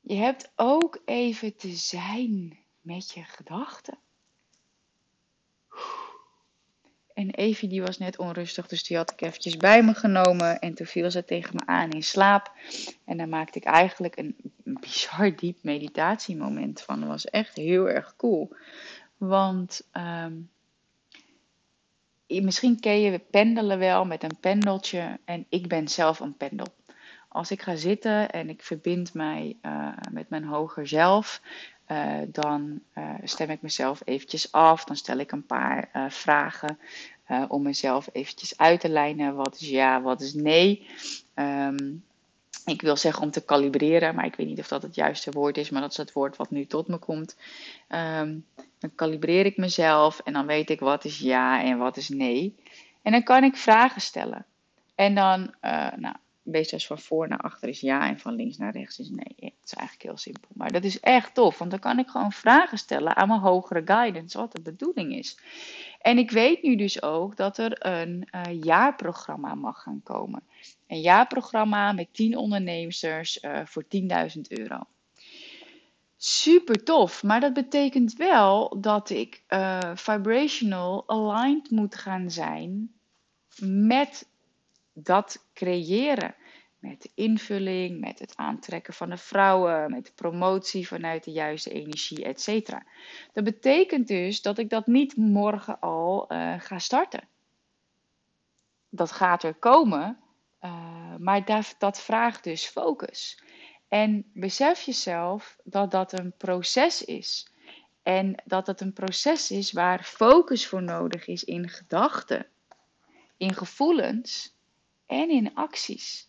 Je 0.00 0.14
hebt 0.14 0.52
ook 0.56 1.02
even 1.04 1.56
te 1.56 1.68
zijn 1.68 2.58
met 2.80 3.10
je 3.10 3.22
gedachten. 3.22 3.98
En 7.18 7.30
Evie 7.30 7.68
die 7.68 7.82
was 7.82 7.98
net 7.98 8.18
onrustig, 8.18 8.68
dus 8.68 8.84
die 8.84 8.96
had 8.96 9.12
ik 9.12 9.20
eventjes 9.20 9.56
bij 9.56 9.82
me 9.82 9.94
genomen. 9.94 10.58
En 10.58 10.74
toen 10.74 10.86
viel 10.86 11.10
ze 11.10 11.24
tegen 11.24 11.54
me 11.54 11.66
aan 11.66 11.90
in 11.90 12.02
slaap. 12.02 12.52
En 13.04 13.16
dan 13.16 13.28
maakte 13.28 13.58
ik 13.58 13.64
eigenlijk 13.64 14.16
een 14.16 14.36
bizar 14.64 15.36
diep 15.36 15.58
meditatiemoment 15.62 16.80
van. 16.80 17.00
Dat 17.00 17.08
was 17.08 17.24
echt 17.24 17.56
heel 17.56 17.88
erg 17.88 18.16
cool. 18.16 18.56
Want 19.18 19.88
um, 20.26 20.50
misschien 22.26 22.80
ken 22.80 23.00
je 23.00 23.18
pendelen 23.18 23.78
wel 23.78 24.04
met 24.04 24.22
een 24.22 24.38
pendeltje. 24.40 25.18
En 25.24 25.46
ik 25.48 25.68
ben 25.68 25.88
zelf 25.88 26.20
een 26.20 26.36
pendel. 26.36 26.66
Als 27.28 27.50
ik 27.50 27.62
ga 27.62 27.76
zitten 27.76 28.30
en 28.30 28.48
ik 28.48 28.62
verbind 28.62 29.14
mij 29.14 29.56
uh, 29.62 29.88
met 30.10 30.28
mijn 30.28 30.44
hoger 30.44 30.88
zelf, 30.88 31.42
uh, 31.88 32.18
dan 32.26 32.80
uh, 32.94 33.14
stem 33.24 33.50
ik 33.50 33.62
mezelf 33.62 34.00
eventjes 34.04 34.52
af. 34.52 34.84
Dan 34.84 34.96
stel 34.96 35.18
ik 35.18 35.32
een 35.32 35.46
paar 35.46 36.06
vragen 36.08 36.78
om 37.48 37.62
mezelf 37.62 38.08
eventjes 38.12 38.58
uit 38.58 38.80
te 38.80 38.88
lijnen. 38.88 39.34
Wat 39.34 39.54
is 39.54 39.68
ja, 39.68 40.02
wat 40.02 40.20
is 40.20 40.34
nee? 40.34 40.86
Um, 41.34 42.04
ik 42.64 42.82
wil 42.82 42.96
zeggen 42.96 43.22
om 43.22 43.30
te 43.30 43.44
kalibreren, 43.44 44.14
maar 44.14 44.24
ik 44.24 44.34
weet 44.34 44.46
niet 44.46 44.58
of 44.58 44.68
dat 44.68 44.82
het 44.82 44.94
juiste 44.94 45.30
woord 45.30 45.56
is, 45.56 45.70
maar 45.70 45.80
dat 45.80 45.90
is 45.90 45.96
het 45.96 46.12
woord 46.12 46.36
wat 46.36 46.50
nu 46.50 46.66
tot 46.66 46.88
me 46.88 46.98
komt. 46.98 47.36
Um, 47.88 48.46
dan 48.78 48.94
kalibreer 48.94 49.46
ik 49.46 49.56
mezelf 49.56 50.20
en 50.24 50.32
dan 50.32 50.46
weet 50.46 50.70
ik 50.70 50.80
wat 50.80 51.04
is 51.04 51.18
ja 51.18 51.62
en 51.62 51.78
wat 51.78 51.96
is 51.96 52.08
nee. 52.08 52.56
En 53.02 53.12
dan 53.12 53.22
kan 53.22 53.44
ik 53.44 53.56
vragen 53.56 54.00
stellen. 54.00 54.46
En 54.94 55.14
dan, 55.14 55.54
uh, 55.62 55.92
nou, 55.96 56.14
meestal 56.42 56.78
van 56.78 56.98
voor 56.98 57.28
naar 57.28 57.38
achter 57.38 57.68
is 57.68 57.80
ja 57.80 58.08
en 58.08 58.18
van 58.18 58.34
links 58.34 58.56
naar 58.56 58.72
rechts 58.72 58.98
is 58.98 59.08
nee. 59.08 59.34
Het 59.36 59.52
is 59.64 59.74
eigenlijk 59.74 60.02
heel 60.02 60.16
simpel. 60.16 60.50
Maar 60.54 60.72
dat 60.72 60.84
is 60.84 61.00
echt 61.00 61.34
tof, 61.34 61.58
want 61.58 61.70
dan 61.70 61.80
kan 61.80 61.98
ik 61.98 62.08
gewoon 62.08 62.32
vragen 62.32 62.78
stellen 62.78 63.16
aan 63.16 63.28
mijn 63.28 63.40
hogere 63.40 63.82
guidance, 63.84 64.38
wat 64.38 64.52
de 64.52 64.60
bedoeling 64.60 65.14
is. 65.14 65.38
En 66.00 66.18
ik 66.18 66.30
weet 66.30 66.62
nu 66.62 66.76
dus 66.76 67.02
ook 67.02 67.36
dat 67.36 67.58
er 67.58 67.86
een 67.86 68.28
uh, 68.34 68.62
jaarprogramma 68.62 69.54
mag 69.54 69.82
gaan 69.82 70.00
komen. 70.02 70.42
Een 70.86 71.00
jaarprogramma 71.00 71.92
met 71.92 72.08
10 72.12 72.36
ondernemers 72.36 73.04
uh, 73.04 73.60
voor 73.64 73.84
10.000 73.84 74.40
euro. 74.48 74.86
Super 76.20 76.84
tof, 76.84 77.22
maar 77.22 77.40
dat 77.40 77.52
betekent 77.52 78.12
wel 78.12 78.80
dat 78.80 79.10
ik 79.10 79.42
uh, 79.48 79.90
vibrational 79.94 81.08
aligned 81.08 81.70
moet 81.70 81.94
gaan 81.94 82.30
zijn 82.30 82.92
met 83.60 84.28
dat 84.92 85.46
creëren. 85.54 86.34
Met 86.78 87.02
de 87.02 87.10
invulling, 87.14 88.00
met 88.00 88.18
het 88.18 88.36
aantrekken 88.36 88.94
van 88.94 89.10
de 89.10 89.16
vrouwen, 89.16 89.90
met 89.90 90.06
de 90.06 90.12
promotie 90.14 90.88
vanuit 90.88 91.24
de 91.24 91.30
juiste 91.30 91.70
energie, 91.70 92.24
etc. 92.24 92.68
Dat 93.32 93.44
betekent 93.44 94.06
dus 94.06 94.42
dat 94.42 94.58
ik 94.58 94.70
dat 94.70 94.86
niet 94.86 95.16
morgen 95.16 95.80
al 95.80 96.32
uh, 96.32 96.54
ga 96.58 96.78
starten. 96.78 97.28
Dat 98.88 99.12
gaat 99.12 99.42
er 99.42 99.54
komen, 99.54 100.18
uh, 100.60 101.16
maar 101.16 101.44
dat 101.78 102.00
vraagt 102.00 102.44
dus 102.44 102.66
focus. 102.66 103.42
En 103.88 104.30
besef 104.34 104.80
jezelf 104.80 105.56
dat 105.64 105.90
dat 105.90 106.12
een 106.12 106.32
proces 106.36 107.04
is. 107.04 107.52
En 108.02 108.42
dat 108.44 108.66
het 108.66 108.80
een 108.80 108.92
proces 108.92 109.50
is 109.50 109.72
waar 109.72 110.04
focus 110.04 110.66
voor 110.66 110.82
nodig 110.82 111.26
is 111.26 111.44
in 111.44 111.68
gedachten, 111.68 112.46
in 113.36 113.54
gevoelens 113.54 114.54
en 115.06 115.30
in 115.30 115.54
acties. 115.54 116.28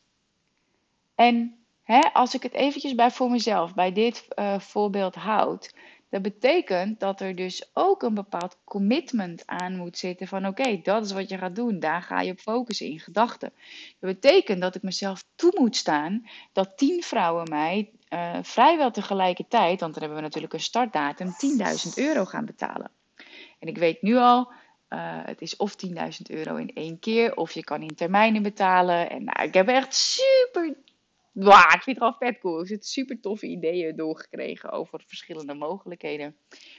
En 1.15 1.57
hè, 1.83 1.99
als 1.99 2.33
ik 2.33 2.43
het 2.43 2.53
eventjes 2.53 2.95
bij 2.95 3.11
voor 3.11 3.31
mezelf, 3.31 3.73
bij 3.73 3.91
dit 3.91 4.27
uh, 4.35 4.59
voorbeeld 4.59 5.15
houd, 5.15 5.73
dat 6.09 6.21
betekent 6.21 6.99
dat 6.99 7.21
er 7.21 7.35
dus 7.35 7.69
ook 7.73 8.03
een 8.03 8.13
bepaald 8.13 8.57
commitment 8.63 9.43
aan 9.45 9.75
moet 9.75 9.97
zitten 9.97 10.27
van 10.27 10.47
oké, 10.47 10.79
dat 10.83 11.05
is 11.05 11.11
wat 11.11 11.29
je 11.29 11.37
gaat 11.37 11.55
doen, 11.55 11.79
daar 11.79 12.01
ga 12.01 12.21
je 12.21 12.31
op 12.31 12.39
focussen 12.39 12.87
in 12.87 12.99
gedachten. 12.99 13.51
Dat 13.99 14.13
betekent 14.13 14.61
dat 14.61 14.75
ik 14.75 14.81
mezelf 14.81 15.23
toe 15.35 15.53
moet 15.59 15.75
staan 15.75 16.27
dat 16.53 16.77
tien 16.77 17.03
vrouwen 17.03 17.49
mij 17.49 17.89
uh, 18.09 18.37
vrijwel 18.41 18.91
tegelijkertijd, 18.91 19.79
want 19.79 19.93
dan 19.93 20.01
hebben 20.01 20.15
we 20.15 20.25
natuurlijk 20.25 20.53
een 20.53 20.59
startdatum, 20.59 21.27
10.000 21.27 21.93
euro 21.95 22.25
gaan 22.25 22.45
betalen. 22.45 22.91
En 23.59 23.67
ik 23.67 23.77
weet 23.77 24.01
nu 24.01 24.15
al, 24.15 24.51
uh, 24.89 24.99
het 25.25 25.41
is 25.41 25.55
of 25.55 25.75
10.000 25.87 25.91
euro 26.27 26.55
in 26.55 26.71
één 26.73 26.99
keer, 26.99 27.35
of 27.35 27.51
je 27.51 27.63
kan 27.63 27.81
in 27.81 27.95
termijnen 27.95 28.43
betalen. 28.43 29.09
En 29.09 29.23
nou, 29.23 29.47
ik 29.47 29.53
heb 29.53 29.67
echt 29.67 29.95
super 29.95 30.75
Wow, 31.31 31.73
ik 31.73 31.83
vind 31.83 31.99
het 31.99 32.05
al 32.05 32.13
vet 32.13 32.39
cool. 32.39 32.61
Ik 32.61 32.67
zit 32.67 32.85
super 32.85 33.19
toffe 33.19 33.47
ideeën 33.47 33.95
doorgekregen 33.95 34.71
over 34.71 35.03
verschillende 35.05 35.53
mogelijkheden. 35.53 36.37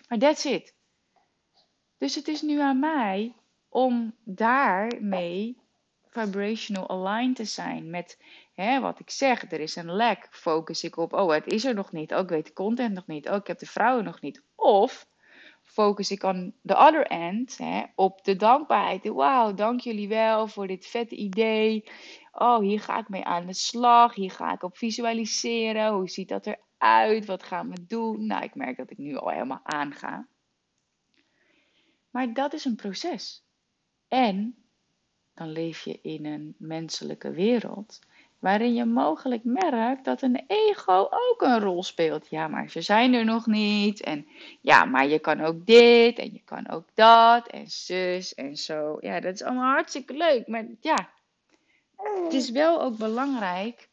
Maar 0.09 0.19
that's 0.19 0.45
it. 0.45 0.75
Dus 1.99 2.15
het 2.15 2.29
is 2.29 2.43
nu 2.43 2.61
aan 2.61 2.79
mij 2.79 3.35
om 3.69 4.15
daarmee 4.25 5.59
vibrational 6.11 6.89
aligned 6.89 7.37
te 7.37 7.45
zijn 7.45 7.91
met 7.91 8.19
hè, 8.55 8.81
wat 8.81 9.01
ik 9.01 9.11
zeg. 9.11 9.53
Er 9.53 9.61
is 9.61 9.77
een 9.77 9.93
lek. 9.93 10.29
Focus 10.31 10.85
ik 10.85 10.97
op, 10.97 11.13
oh, 11.13 11.33
het 11.33 11.47
is 11.47 11.65
er 11.65 11.75
nog 11.75 11.93
niet. 11.93 12.13
Oh, 12.13 12.21
ik 12.21 12.29
weet 12.29 12.47
de 12.47 12.53
content 12.53 12.95
nog 12.95 13.07
niet. 13.07 13.29
Oh, 13.29 13.37
ik 13.37 13.47
heb 13.47 13.59
de 13.59 13.67
vrouwen 13.67 14.05
nog 14.05 14.21
niet. 14.21 14.43
Of 14.55 15.07
focus 15.71 16.11
ik 16.11 16.25
aan 16.25 16.53
the 16.65 16.77
other 16.77 17.07
end 17.07 17.59
hè, 17.59 17.83
op 17.95 18.25
de 18.25 18.37
dankbaarheid. 18.37 19.09
Wauw, 19.09 19.55
dank 19.55 19.81
jullie 19.81 20.09
wel 20.09 20.47
voor 20.47 20.67
dit 20.67 20.87
vette 20.87 21.17
idee. 21.17 21.85
Oh, 22.33 22.59
hier 22.59 22.81
ga 22.81 22.99
ik 22.99 23.09
mee 23.09 23.25
aan 23.25 23.47
de 23.47 23.55
slag. 23.55 24.15
Hier 24.15 24.31
ga 24.31 24.53
ik 24.53 24.63
op 24.63 24.77
visualiseren. 24.77 25.93
Hoe 25.93 26.09
ziet 26.09 26.29
dat 26.29 26.47
eruit? 26.47 27.25
Wat 27.25 27.43
gaan 27.43 27.71
we 27.71 27.87
doen? 27.87 28.27
Nou, 28.27 28.43
ik 28.43 28.55
merk 28.55 28.77
dat 28.77 28.91
ik 28.91 28.99
nu 28.99 29.17
al 29.17 29.29
helemaal 29.29 29.61
aanga. 29.63 30.27
Maar 32.11 32.33
dat 32.35 32.53
is 32.53 32.65
een 32.65 32.77
proces. 32.77 33.45
En 34.09 34.55
dan 35.35 35.49
leef 35.49 35.85
je 35.85 36.01
in 36.01 36.27
een 36.27 36.55
menselijke 36.59 37.31
wereld 37.31 37.99
waarin 38.41 38.75
je 38.75 38.85
mogelijk 38.85 39.45
merkt 39.45 40.05
dat 40.05 40.23
een 40.23 40.45
ego 40.47 41.09
ook 41.11 41.37
een 41.39 41.61
rol 41.61 41.83
speelt. 41.83 42.29
Ja, 42.29 42.49
maar 42.49 42.71
ze 42.71 42.81
zijn 42.81 43.15
er 43.15 43.25
nog 43.25 43.47
niet. 43.47 44.01
En 44.01 44.27
ja, 44.61 44.85
maar 44.85 45.07
je 45.07 45.19
kan 45.19 45.41
ook 45.41 45.67
dit 45.67 46.19
en 46.19 46.33
je 46.33 46.43
kan 46.45 46.69
ook 46.69 46.85
dat 46.95 47.47
en 47.47 47.71
zus 47.71 48.35
en 48.35 48.57
zo. 48.57 48.97
Ja, 49.01 49.21
dat 49.21 49.35
is 49.35 49.43
allemaal 49.43 49.73
hartstikke 49.73 50.15
leuk. 50.15 50.47
Maar 50.47 50.67
ja, 50.81 51.11
het 51.97 52.33
is 52.33 52.51
wel 52.51 52.83
ook 52.83 52.97
belangrijk 52.97 53.89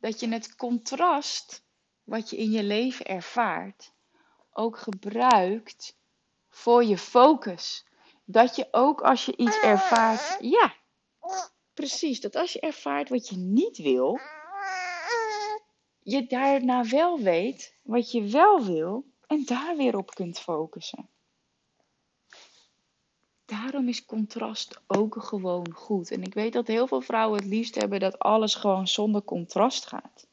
dat 0.00 0.20
je 0.20 0.28
het 0.28 0.56
contrast 0.56 1.64
wat 2.04 2.30
je 2.30 2.36
in 2.36 2.50
je 2.50 2.62
leven 2.62 3.06
ervaart 3.06 3.92
ook 4.52 4.78
gebruikt 4.78 5.96
voor 6.48 6.84
je 6.84 6.98
focus. 6.98 7.84
Dat 8.24 8.56
je 8.56 8.68
ook 8.70 9.00
als 9.00 9.24
je 9.24 9.36
iets 9.36 9.60
ervaart, 9.60 10.36
ja, 10.40 10.74
precies, 11.76 12.20
dat 12.20 12.36
als 12.36 12.52
je 12.52 12.60
ervaart 12.60 13.08
wat 13.08 13.28
je 13.28 13.36
niet 13.36 13.76
wil, 13.76 14.18
je 16.02 16.26
daarna 16.26 16.84
wel 16.84 17.18
weet 17.18 17.74
wat 17.82 18.10
je 18.10 18.22
wel 18.22 18.64
wil 18.64 19.04
en 19.26 19.44
daar 19.44 19.76
weer 19.76 19.96
op 19.96 20.14
kunt 20.14 20.38
focussen. 20.38 21.08
daarom 23.44 23.88
is 23.88 24.04
contrast 24.04 24.80
ook 24.86 25.22
gewoon 25.22 25.72
goed. 25.72 26.10
En 26.10 26.22
ik 26.22 26.34
weet 26.34 26.52
dat 26.52 26.66
heel 26.66 26.86
veel 26.86 27.00
vrouwen 27.00 27.38
het 27.38 27.48
liefst 27.48 27.74
hebben 27.74 28.00
dat 28.00 28.18
alles 28.18 28.54
gewoon 28.54 28.88
zonder 28.88 29.22
contrast 29.22 29.86
gaat. 29.86 30.26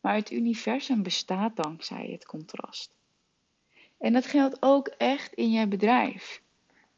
Maar 0.00 0.14
het 0.14 0.30
universum 0.30 1.02
bestaat 1.02 1.56
dankzij 1.56 2.08
het 2.12 2.26
contrast. 2.26 2.94
En 3.98 4.12
dat 4.12 4.26
geldt 4.26 4.56
ook 4.60 4.86
echt 4.86 5.32
in 5.32 5.50
je 5.50 5.66
bedrijf. 5.68 6.42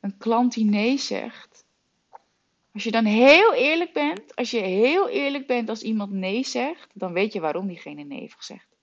Een 0.00 0.16
klant 0.16 0.52
die 0.52 0.64
nee 0.64 0.98
zegt. 0.98 1.63
Als 2.75 2.85
je 2.85 2.90
dan 2.90 3.04
heel 3.04 3.54
eerlijk 3.54 3.93
bent, 3.93 4.37
als 4.37 4.50
je 4.50 4.61
heel 4.61 5.09
eerlijk 5.09 5.47
bent 5.47 5.69
als 5.69 5.83
iemand 5.83 6.12
nee 6.12 6.45
zegt, 6.45 6.90
dan 6.95 7.12
weet 7.12 7.33
je 7.33 7.40
waarom 7.40 7.66
diegene 7.66 8.04
nee 8.04 8.21
heeft 8.21 8.35
gezegd 8.35 8.75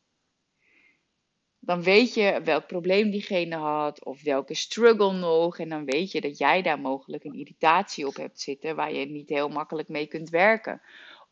dan 1.63 1.83
weet 1.83 2.13
je 2.13 2.41
welk 2.43 2.67
probleem 2.67 3.11
diegene 3.11 3.55
had 3.55 4.05
of 4.05 4.23
welke 4.23 4.53
struggle 4.53 5.13
nog. 5.13 5.59
En 5.59 5.69
dan 5.69 5.85
weet 5.85 6.11
je 6.11 6.21
dat 6.21 6.37
jij 6.37 6.61
daar 6.61 6.79
mogelijk 6.79 7.23
een 7.23 7.33
irritatie 7.33 8.07
op 8.07 8.15
hebt 8.15 8.39
zitten 8.39 8.75
waar 8.75 8.93
je 8.93 9.05
niet 9.05 9.29
heel 9.29 9.49
makkelijk 9.49 9.87
mee 9.87 10.07
kunt 10.07 10.29
werken. 10.29 10.81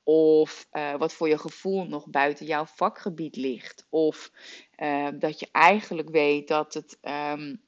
Of 0.03 0.67
uh, 0.71 0.95
wat 0.95 1.13
voor 1.13 1.27
je 1.27 1.37
gevoel 1.37 1.85
nog 1.85 2.09
buiten 2.09 2.45
jouw 2.45 2.65
vakgebied 2.65 3.35
ligt. 3.35 3.85
Of 3.89 4.31
uh, 4.77 5.07
dat 5.13 5.39
je 5.39 5.47
eigenlijk 5.51 6.09
weet 6.09 6.47
dat 6.47 6.73
het. 6.73 6.97
Um, 7.01 7.61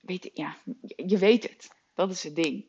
weet, 0.00 0.30
ja, 0.32 0.56
je 0.96 1.18
weet 1.18 1.42
het. 1.42 1.70
Dat 1.94 2.10
is 2.10 2.22
het 2.22 2.36
ding. 2.36 2.64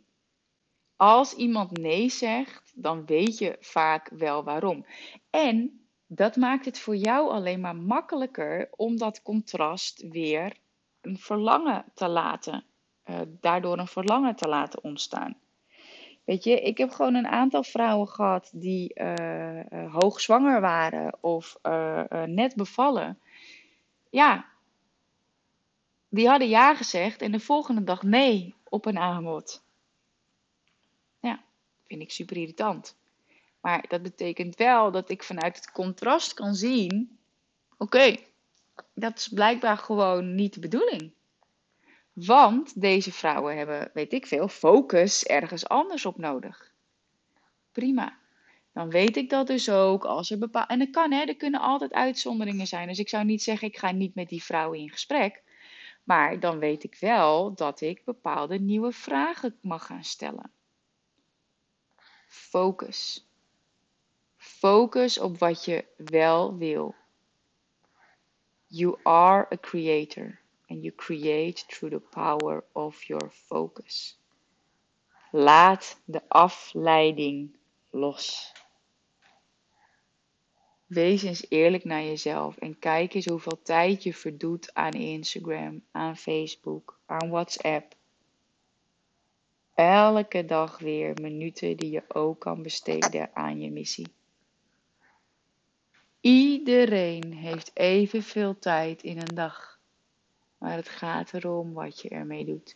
Als 0.97 1.33
iemand 1.33 1.77
nee 1.77 2.09
zegt, 2.09 2.71
dan 2.75 3.05
weet 3.05 3.37
je 3.37 3.57
vaak 3.59 4.09
wel 4.09 4.43
waarom. 4.43 4.85
En 5.29 5.81
dat 6.07 6.35
maakt 6.35 6.65
het 6.65 6.79
voor 6.79 6.95
jou 6.95 7.29
alleen 7.29 7.59
maar 7.59 7.75
makkelijker 7.75 8.69
om 8.75 8.97
dat 8.97 9.21
contrast 9.21 10.07
weer 10.09 10.57
een 11.01 11.17
verlangen 11.17 11.85
te 11.93 12.07
laten, 12.07 12.63
uh, 13.05 13.19
daardoor 13.39 13.77
een 13.77 13.87
verlangen 13.87 14.35
te 14.35 14.47
laten 14.47 14.83
ontstaan. 14.83 15.37
Weet 16.23 16.43
je, 16.43 16.61
ik 16.61 16.77
heb 16.77 16.91
gewoon 16.91 17.15
een 17.15 17.27
aantal 17.27 17.63
vrouwen 17.63 18.07
gehad 18.07 18.51
die 18.53 18.91
uh, 18.95 19.13
uh, 19.15 19.93
hoogzwanger 19.93 20.61
waren 20.61 21.17
of 21.21 21.57
net 22.25 22.55
bevallen. 22.55 23.19
Ja, 24.09 24.45
die 26.09 26.27
hadden 26.27 26.47
ja 26.47 26.75
gezegd 26.75 27.21
en 27.21 27.31
de 27.31 27.39
volgende 27.39 27.83
dag 27.83 28.03
nee 28.03 28.55
op 28.69 28.85
een 28.85 28.97
aanbod. 28.97 29.65
Vind 31.87 32.01
ik 32.01 32.11
super 32.11 32.37
irritant. 32.37 32.97
Maar 33.61 33.85
dat 33.87 34.01
betekent 34.01 34.55
wel 34.55 34.91
dat 34.91 35.09
ik 35.09 35.23
vanuit 35.23 35.55
het 35.55 35.71
contrast 35.71 36.33
kan 36.33 36.55
zien: 36.55 37.17
oké, 37.77 38.15
dat 38.93 39.17
is 39.17 39.27
blijkbaar 39.27 39.77
gewoon 39.77 40.35
niet 40.35 40.53
de 40.53 40.59
bedoeling. 40.59 41.11
Want 42.13 42.81
deze 42.81 43.11
vrouwen 43.11 43.57
hebben, 43.57 43.91
weet 43.93 44.13
ik 44.13 44.25
veel, 44.25 44.47
focus 44.47 45.25
ergens 45.25 45.67
anders 45.67 46.05
op 46.05 46.17
nodig. 46.17 46.71
Prima. 47.71 48.17
Dan 48.73 48.89
weet 48.89 49.17
ik 49.17 49.29
dat 49.29 49.47
dus 49.47 49.69
ook 49.69 50.05
als 50.05 50.31
er 50.31 50.37
bepaalde. 50.37 50.73
En 50.73 50.79
dat 50.79 50.89
kan, 50.89 51.11
hè, 51.11 51.23
er 51.23 51.35
kunnen 51.35 51.59
altijd 51.59 51.93
uitzonderingen 51.93 52.67
zijn. 52.67 52.87
Dus 52.87 52.99
ik 52.99 53.09
zou 53.09 53.25
niet 53.25 53.43
zeggen, 53.43 53.67
ik 53.67 53.77
ga 53.77 53.91
niet 53.91 54.15
met 54.15 54.29
die 54.29 54.43
vrouwen 54.43 54.79
in 54.79 54.89
gesprek. 54.89 55.43
Maar 56.03 56.39
dan 56.39 56.59
weet 56.59 56.83
ik 56.83 56.97
wel 56.99 57.53
dat 57.53 57.81
ik 57.81 58.05
bepaalde 58.05 58.59
nieuwe 58.59 58.91
vragen 58.91 59.57
mag 59.61 59.85
gaan 59.85 60.03
stellen. 60.03 60.51
Focus. 62.27 63.25
Focus 64.37 65.19
op 65.19 65.37
wat 65.37 65.65
je 65.65 65.85
wel 65.95 66.57
wil. 66.57 66.95
You 68.67 68.99
are 69.03 69.47
a 69.53 69.57
creator 69.57 70.39
and 70.67 70.83
you 70.83 70.95
create 70.95 71.65
through 71.67 71.91
the 71.91 71.99
power 71.99 72.63
of 72.71 73.03
your 73.03 73.29
focus. 73.31 74.17
Laat 75.31 76.01
de 76.05 76.21
afleiding 76.27 77.57
los. 77.89 78.53
Wees 80.85 81.23
eens 81.23 81.45
eerlijk 81.49 81.83
naar 81.83 82.03
jezelf 82.03 82.57
en 82.57 82.79
kijk 82.79 83.13
eens 83.13 83.25
hoeveel 83.25 83.61
tijd 83.63 84.03
je 84.03 84.13
verdoet 84.13 84.73
aan 84.73 84.91
Instagram, 84.91 85.83
aan 85.91 86.17
Facebook, 86.17 86.99
aan 87.05 87.29
WhatsApp. 87.29 87.95
Elke 89.77 90.45
dag 90.45 90.79
weer 90.79 91.13
minuten 91.21 91.77
die 91.77 91.91
je 91.91 92.03
ook 92.07 92.39
kan 92.39 92.63
besteden 92.63 93.29
aan 93.33 93.61
je 93.61 93.71
missie. 93.71 94.07
Iedereen 96.21 97.33
heeft 97.33 97.71
evenveel 97.73 98.59
tijd 98.59 99.03
in 99.03 99.17
een 99.17 99.35
dag, 99.35 99.79
maar 100.57 100.75
het 100.75 100.89
gaat 100.89 101.33
erom 101.33 101.73
wat 101.73 102.01
je 102.01 102.09
ermee 102.09 102.45
doet. 102.45 102.75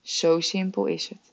Zo 0.00 0.40
simpel 0.40 0.86
is 0.86 1.08
het. 1.08 1.32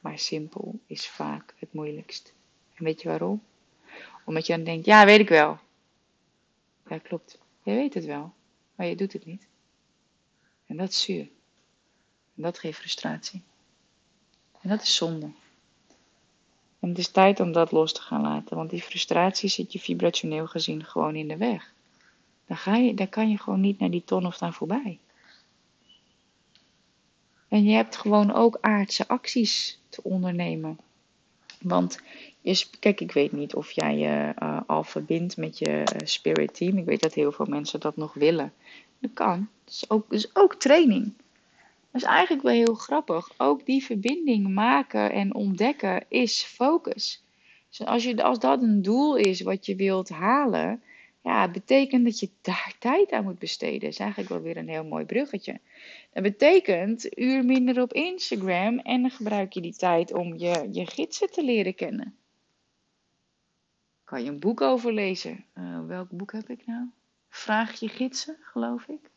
Maar 0.00 0.18
simpel 0.18 0.78
is 0.86 1.08
vaak 1.08 1.54
het 1.56 1.72
moeilijkst. 1.72 2.34
En 2.74 2.84
weet 2.84 3.02
je 3.02 3.08
waarom? 3.08 3.42
Omdat 4.24 4.46
je 4.46 4.54
dan 4.54 4.64
denkt, 4.64 4.86
ja, 4.86 5.04
weet 5.04 5.20
ik 5.20 5.28
wel. 5.28 5.58
Ja, 6.88 6.98
klopt. 6.98 7.38
Je 7.62 7.74
weet 7.74 7.94
het 7.94 8.04
wel, 8.04 8.32
maar 8.74 8.86
je 8.86 8.96
doet 8.96 9.12
het 9.12 9.26
niet. 9.26 9.46
En 10.66 10.76
dat 10.76 10.88
is 10.88 11.02
zuur. 11.02 11.28
Dat 12.34 12.58
geeft 12.58 12.78
frustratie. 12.78 13.42
En 14.60 14.68
dat 14.68 14.82
is 14.82 14.96
zonde. 14.96 15.30
En 16.80 16.88
het 16.88 16.98
is 16.98 17.08
tijd 17.08 17.40
om 17.40 17.52
dat 17.52 17.72
los 17.72 17.92
te 17.92 18.00
gaan 18.00 18.22
laten, 18.22 18.56
want 18.56 18.70
die 18.70 18.82
frustratie 18.82 19.48
zit 19.48 19.72
je 19.72 19.78
vibrationeel 19.78 20.46
gezien 20.46 20.84
gewoon 20.84 21.14
in 21.14 21.28
de 21.28 21.36
weg. 21.36 21.72
Dan, 22.46 22.56
ga 22.56 22.76
je, 22.76 22.94
dan 22.94 23.08
kan 23.08 23.30
je 23.30 23.38
gewoon 23.38 23.60
niet 23.60 23.78
naar 23.78 23.90
die 23.90 24.04
ton 24.04 24.26
of 24.26 24.38
daar 24.38 24.52
voorbij. 24.52 24.98
En 27.48 27.64
je 27.64 27.72
hebt 27.72 27.96
gewoon 27.96 28.32
ook 28.32 28.58
aardse 28.60 29.08
acties 29.08 29.78
te 29.88 30.02
ondernemen. 30.02 30.78
Want 31.60 32.00
kijk, 32.80 33.00
ik 33.00 33.12
weet 33.12 33.32
niet 33.32 33.54
of 33.54 33.70
jij 33.70 33.96
je 33.96 34.34
uh, 34.42 34.60
al 34.66 34.84
verbindt 34.84 35.36
met 35.36 35.58
je 35.58 35.68
uh, 35.68 35.84
spirit 36.04 36.54
team. 36.54 36.78
Ik 36.78 36.84
weet 36.84 37.00
dat 37.00 37.14
heel 37.14 37.32
veel 37.32 37.46
mensen 37.46 37.80
dat 37.80 37.96
nog 37.96 38.14
willen. 38.14 38.52
Dat 38.98 39.10
kan. 39.14 39.48
Dat 39.64 39.74
is 39.74 39.90
ook, 39.90 40.10
dat 40.10 40.18
is 40.18 40.36
ook 40.36 40.54
training. 40.54 41.12
Dat 41.92 42.02
is 42.02 42.08
eigenlijk 42.08 42.42
wel 42.42 42.52
heel 42.52 42.74
grappig. 42.74 43.30
Ook 43.36 43.66
die 43.66 43.84
verbinding 43.84 44.48
maken 44.48 45.12
en 45.12 45.34
ontdekken 45.34 46.04
is 46.08 46.42
focus. 46.42 47.24
Dus 47.68 47.86
als, 47.86 48.04
je, 48.04 48.22
als 48.22 48.38
dat 48.38 48.62
een 48.62 48.82
doel 48.82 49.16
is 49.16 49.40
wat 49.40 49.66
je 49.66 49.76
wilt 49.76 50.08
halen, 50.08 50.82
ja, 51.22 51.48
betekent 51.48 52.04
dat 52.04 52.20
je 52.20 52.30
daar 52.40 52.74
tijd 52.78 53.12
aan 53.12 53.24
moet 53.24 53.38
besteden. 53.38 53.80
Dat 53.80 53.88
is 53.88 53.98
eigenlijk 53.98 54.30
wel 54.30 54.40
weer 54.40 54.56
een 54.56 54.68
heel 54.68 54.84
mooi 54.84 55.04
bruggetje. 55.04 55.60
Dat 56.12 56.22
betekent 56.22 57.18
uur 57.18 57.44
minder 57.44 57.82
op 57.82 57.92
Instagram 57.92 58.78
en 58.78 59.00
dan 59.00 59.10
gebruik 59.10 59.52
je 59.52 59.60
die 59.60 59.76
tijd 59.76 60.12
om 60.12 60.38
je, 60.38 60.68
je 60.70 60.86
gidsen 60.86 61.30
te 61.30 61.44
leren 61.44 61.74
kennen. 61.74 62.16
Kan 64.04 64.24
je 64.24 64.30
een 64.30 64.38
boek 64.38 64.60
over 64.60 64.92
lezen? 64.92 65.44
Uh, 65.58 65.86
welk 65.86 66.10
boek 66.10 66.32
heb 66.32 66.48
ik 66.48 66.66
nou? 66.66 66.86
Vraag 67.28 67.80
je 67.80 67.88
gidsen, 67.88 68.36
geloof 68.40 68.86
ik. 68.86 69.10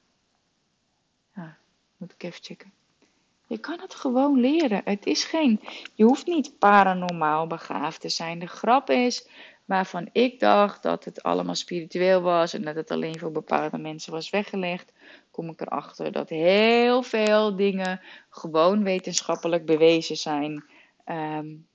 Ja, 1.35 1.57
moet 1.97 2.11
ik 2.13 2.23
even 2.23 2.43
checken. 2.43 2.71
Je 3.47 3.57
kan 3.57 3.79
het 3.79 3.95
gewoon 3.95 4.39
leren. 4.39 4.81
Het 4.83 5.05
is 5.05 5.23
geen. 5.23 5.59
Je 5.93 6.03
hoeft 6.03 6.25
niet 6.25 6.59
paranormaal 6.59 7.47
begaafd 7.47 8.01
te 8.01 8.09
zijn. 8.09 8.39
De 8.39 8.47
grap 8.47 8.89
is 8.89 9.27
waarvan 9.65 10.09
ik 10.11 10.39
dacht 10.39 10.83
dat 10.83 11.05
het 11.05 11.23
allemaal 11.23 11.55
spiritueel 11.55 12.21
was 12.21 12.53
en 12.53 12.61
dat 12.61 12.75
het 12.75 12.91
alleen 12.91 13.19
voor 13.19 13.31
bepaalde 13.31 13.77
mensen 13.77 14.11
was 14.11 14.29
weggelegd, 14.29 14.91
kom 15.31 15.49
ik 15.49 15.61
erachter 15.61 16.11
dat 16.11 16.29
heel 16.29 17.03
veel 17.03 17.55
dingen 17.55 18.01
gewoon 18.29 18.83
wetenschappelijk 18.83 19.65
bewezen 19.65 20.17
zijn. 20.17 20.65
Um, 21.05 21.67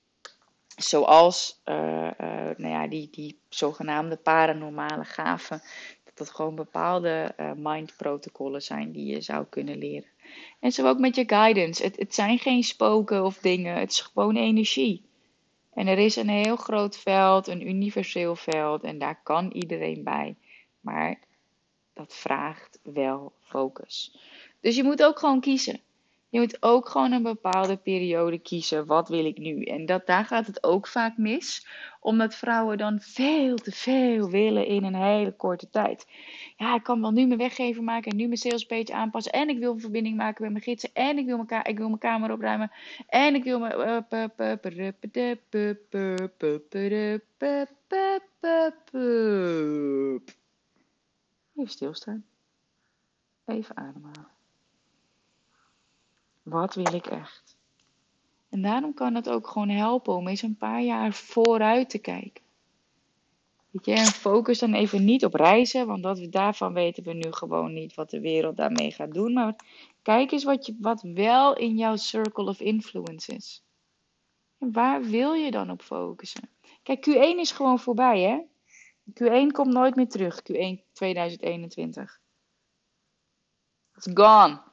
zoals 0.75 1.61
uh, 1.65 1.75
uh, 1.75 2.49
nou 2.57 2.67
ja, 2.67 2.87
die, 2.87 3.09
die 3.11 3.39
zogenaamde 3.49 4.15
paranormale 4.15 5.03
gaven. 5.03 5.61
Dat 6.03 6.27
het 6.27 6.35
gewoon 6.35 6.55
bepaalde 6.55 7.33
uh, 7.39 7.51
mindprotocollen 7.55 8.61
zijn 8.61 8.91
die 8.91 9.05
je 9.05 9.21
zou 9.21 9.45
kunnen 9.49 9.77
leren. 9.77 10.09
En 10.59 10.71
zo 10.71 10.87
ook 10.87 10.99
met 10.99 11.15
je 11.15 11.23
guidance. 11.27 11.83
Het, 11.83 11.97
het 11.97 12.13
zijn 12.15 12.39
geen 12.39 12.63
spoken 12.63 13.25
of 13.25 13.37
dingen, 13.37 13.75
het 13.75 13.91
is 13.91 13.99
gewoon 13.99 14.35
energie. 14.35 15.09
En 15.73 15.87
er 15.87 15.97
is 15.97 16.15
een 16.15 16.29
heel 16.29 16.55
groot 16.55 16.97
veld, 16.97 17.47
een 17.47 17.67
universeel 17.67 18.35
veld, 18.35 18.83
en 18.83 18.97
daar 18.97 19.21
kan 19.23 19.51
iedereen 19.51 20.03
bij. 20.03 20.35
Maar 20.79 21.19
dat 21.93 22.15
vraagt 22.15 22.79
wel 22.83 23.33
focus. 23.41 24.17
Dus 24.59 24.75
je 24.75 24.83
moet 24.83 25.03
ook 25.03 25.19
gewoon 25.19 25.41
kiezen. 25.41 25.79
Je 26.31 26.39
moet 26.39 26.57
ook 26.59 26.89
gewoon 26.89 27.11
een 27.11 27.23
bepaalde 27.23 27.77
periode 27.77 28.39
kiezen. 28.39 28.85
Wat 28.85 29.09
wil 29.09 29.25
ik 29.25 29.37
nu? 29.37 29.63
En 29.63 29.85
dat, 29.85 30.05
daar 30.05 30.25
gaat 30.25 30.47
het 30.47 30.63
ook 30.63 30.87
vaak 30.87 31.17
mis. 31.17 31.67
Omdat 31.99 32.35
vrouwen 32.35 32.77
dan 32.77 32.99
veel 33.01 33.55
te 33.55 33.71
veel 33.71 34.29
willen 34.29 34.65
in 34.65 34.83
een 34.83 34.95
hele 34.95 35.31
korte 35.31 35.69
tijd. 35.69 36.07
Ja, 36.57 36.75
ik 36.75 36.83
kan 36.83 37.01
wel 37.01 37.11
nu 37.11 37.25
mijn 37.25 37.39
weggever 37.39 37.83
maken 37.83 38.11
en 38.11 38.17
nu 38.17 38.25
mijn 38.25 38.37
salespage 38.37 38.93
aanpassen. 38.93 39.31
En 39.31 39.49
ik 39.49 39.59
wil 39.59 39.73
een 39.73 39.79
verbinding 39.79 40.17
maken 40.17 40.43
met 40.43 40.51
mijn 40.51 40.63
gidsen. 40.63 40.89
En 40.93 41.17
ik 41.17 41.25
wil 41.25 41.45
mijn, 41.45 41.65
ik 41.65 41.77
wil 41.77 41.87
mijn 41.87 41.99
kamer 41.99 42.31
opruimen. 42.31 42.71
En 43.07 43.35
ik 43.35 43.43
wil 43.43 43.59
mijn... 43.59 44.05
Even 51.55 51.71
stilstaan. 51.71 52.25
Even 53.45 53.77
ademhalen. 53.77 54.30
Wat 56.51 56.75
wil 56.75 56.93
ik 56.93 57.05
echt? 57.05 57.57
En 58.49 58.61
daarom 58.61 58.93
kan 58.93 59.15
het 59.15 59.29
ook 59.29 59.47
gewoon 59.47 59.69
helpen 59.69 60.15
om 60.15 60.27
eens 60.27 60.41
een 60.41 60.57
paar 60.57 60.81
jaar 60.81 61.13
vooruit 61.13 61.89
te 61.89 61.97
kijken. 61.97 62.43
Weet 63.69 63.85
je, 63.85 63.93
en 63.93 64.05
focus 64.05 64.59
dan 64.59 64.73
even 64.73 65.05
niet 65.05 65.25
op 65.25 65.33
reizen, 65.33 65.87
want 65.87 66.03
dat, 66.03 66.27
daarvan 66.29 66.73
weten 66.73 67.03
we 67.03 67.13
nu 67.13 67.31
gewoon 67.31 67.73
niet 67.73 67.93
wat 67.93 68.09
de 68.09 68.19
wereld 68.19 68.57
daarmee 68.57 68.91
gaat 68.91 69.13
doen. 69.13 69.33
Maar 69.33 69.55
kijk 70.01 70.31
eens 70.31 70.43
wat, 70.43 70.65
je, 70.65 70.77
wat 70.79 71.01
wel 71.01 71.57
in 71.57 71.77
jouw 71.77 71.95
circle 71.95 72.49
of 72.49 72.59
influence 72.59 73.35
is. 73.35 73.63
En 74.57 74.71
waar 74.71 75.03
wil 75.03 75.33
je 75.33 75.51
dan 75.51 75.69
op 75.69 75.81
focussen? 75.81 76.49
Kijk, 76.83 77.09
Q1 77.09 77.39
is 77.39 77.51
gewoon 77.51 77.79
voorbij, 77.79 78.21
hè? 78.21 78.41
Q1 79.13 79.47
komt 79.51 79.73
nooit 79.73 79.95
meer 79.95 80.09
terug, 80.09 80.41
Q1 80.41 80.91
2021. 80.93 82.19
It's 83.95 84.09
gone. 84.13 84.70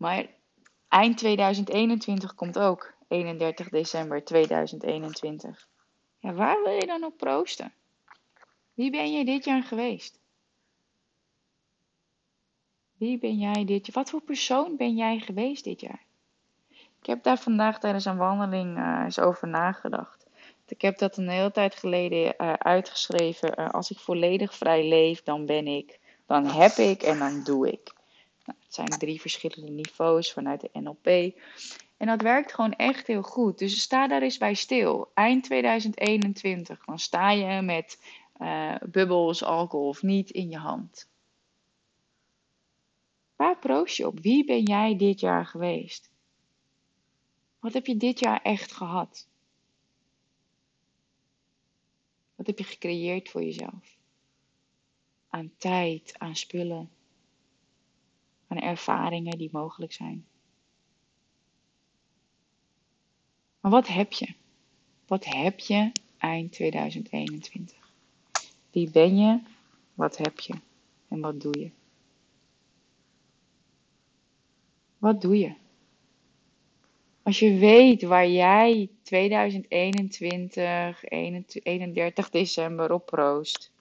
Maar 0.00 0.26
eind 0.88 1.18
2021 1.18 2.34
komt 2.34 2.58
ook, 2.58 2.94
31 3.08 3.68
december 3.68 4.24
2021. 4.24 5.68
Ja, 6.18 6.32
waar 6.32 6.62
wil 6.62 6.72
je 6.72 6.86
dan 6.86 7.04
op 7.04 7.16
proosten? 7.16 7.72
Wie 8.74 8.90
ben 8.90 9.12
je 9.12 9.24
dit 9.24 9.44
jaar 9.44 9.62
geweest? 9.62 10.18
Wie 12.96 13.18
ben 13.18 13.38
jij 13.38 13.64
dit 13.64 13.86
jaar? 13.86 13.94
Wat 13.94 14.10
voor 14.10 14.20
persoon 14.20 14.76
ben 14.76 14.96
jij 14.96 15.18
geweest 15.18 15.64
dit 15.64 15.80
jaar? 15.80 16.02
Ik 17.00 17.06
heb 17.06 17.22
daar 17.22 17.38
vandaag 17.38 17.78
tijdens 17.78 18.04
een 18.04 18.16
wandeling 18.16 18.78
uh, 18.78 19.00
eens 19.04 19.18
over 19.18 19.48
nagedacht. 19.48 20.26
Ik 20.68 20.80
heb 20.80 20.98
dat 20.98 21.16
een 21.16 21.28
hele 21.28 21.52
tijd 21.52 21.74
geleden 21.74 22.34
uh, 22.38 22.52
uitgeschreven. 22.52 23.60
Uh, 23.60 23.68
als 23.68 23.90
ik 23.90 23.98
volledig 23.98 24.54
vrij 24.54 24.88
leef, 24.88 25.22
dan 25.22 25.46
ben 25.46 25.66
ik, 25.66 25.98
dan 26.26 26.46
heb 26.46 26.72
ik 26.72 27.02
en 27.02 27.18
dan 27.18 27.42
doe 27.44 27.72
ik. 27.72 27.98
Het 28.64 28.74
zijn 28.74 28.88
drie 28.88 29.20
verschillende 29.20 29.72
niveaus 29.72 30.32
vanuit 30.32 30.60
de 30.60 30.70
NLP. 30.72 31.06
En 31.96 32.06
dat 32.06 32.22
werkt 32.22 32.54
gewoon 32.54 32.72
echt 32.72 33.06
heel 33.06 33.22
goed. 33.22 33.58
Dus 33.58 33.80
sta 33.80 34.08
daar 34.08 34.22
eens 34.22 34.38
bij 34.38 34.54
stil. 34.54 35.10
Eind 35.14 35.44
2021, 35.44 36.84
dan 36.84 36.98
sta 36.98 37.30
je 37.30 37.62
met 37.62 37.98
uh, 38.38 38.74
bubbels, 38.90 39.44
alcohol 39.44 39.88
of 39.88 40.02
niet 40.02 40.30
in 40.30 40.50
je 40.50 40.58
hand. 40.58 41.08
Waar 43.36 43.58
proost 43.58 43.96
je 43.96 44.06
op? 44.06 44.20
Wie 44.20 44.44
ben 44.44 44.62
jij 44.62 44.96
dit 44.96 45.20
jaar 45.20 45.46
geweest? 45.46 46.10
Wat 47.58 47.72
heb 47.72 47.86
je 47.86 47.96
dit 47.96 48.18
jaar 48.18 48.42
echt 48.42 48.72
gehad? 48.72 49.28
Wat 52.34 52.46
heb 52.46 52.58
je 52.58 52.64
gecreëerd 52.64 53.28
voor 53.28 53.42
jezelf? 53.42 53.96
Aan 55.28 55.52
tijd, 55.56 56.14
aan 56.18 56.36
spullen, 56.36 56.90
aan 58.50 58.58
ervaringen 58.58 59.38
die 59.38 59.48
mogelijk 59.52 59.92
zijn. 59.92 60.26
Maar 63.60 63.70
wat 63.70 63.88
heb 63.88 64.12
je? 64.12 64.34
Wat 65.06 65.24
heb 65.24 65.58
je 65.58 65.92
eind 66.18 66.52
2021? 66.52 67.76
Wie 68.70 68.90
ben 68.90 69.18
je? 69.18 69.40
Wat 69.94 70.16
heb 70.16 70.40
je? 70.40 70.54
En 71.08 71.20
wat 71.20 71.40
doe 71.40 71.58
je? 71.58 71.70
Wat 74.98 75.20
doe 75.20 75.38
je? 75.38 75.54
Als 77.22 77.38
je 77.38 77.58
weet 77.58 78.02
waar 78.02 78.28
jij 78.28 78.88
2021, 79.02 81.04
31 81.04 82.30
december 82.30 82.92
op 82.92 83.06
proost, 83.06 83.72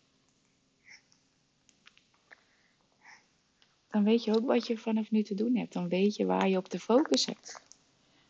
dan 3.92 4.04
weet 4.04 4.24
je 4.24 4.36
ook 4.36 4.46
wat 4.46 4.68
je 4.68 4.78
vanaf 4.78 5.12
nu 5.12 5.24
te 5.24 5.36
doen 5.36 5.56
hebt. 5.56 5.74
Dan 5.74 5.90
weet 5.90 6.16
je 6.16 6.26
waar 6.26 6.50
je 6.50 6.58
op 6.58 6.68
te 6.68 6.80
focus 6.80 7.26
hebt. 7.26 7.62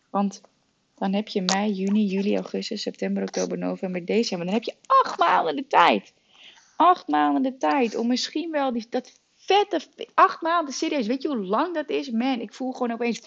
Want 0.09 0.41
dan 0.95 1.13
heb 1.13 1.27
je 1.27 1.41
mei, 1.41 1.71
juni, 1.71 2.05
juli, 2.05 2.35
augustus, 2.35 2.81
september, 2.81 3.23
oktober, 3.23 3.57
november, 3.57 4.05
december. 4.05 4.45
Dan 4.45 4.55
heb 4.55 4.63
je 4.63 4.75
acht 4.85 5.19
maanden 5.19 5.55
de 5.55 5.67
tijd. 5.67 6.13
Acht 6.75 7.07
maanden 7.07 7.41
de 7.41 7.57
tijd 7.57 7.95
om 7.95 8.07
misschien 8.07 8.51
wel 8.51 8.71
die, 8.73 8.85
dat 8.89 9.19
vette, 9.35 9.81
acht 10.13 10.41
maanden 10.41 10.73
serieus. 10.73 11.07
Weet 11.07 11.21
je 11.21 11.27
hoe 11.27 11.45
lang 11.45 11.73
dat 11.73 11.89
is? 11.89 12.09
Man, 12.09 12.39
ik 12.39 12.53
voel 12.53 12.71
gewoon 12.71 12.91
opeens. 12.91 13.19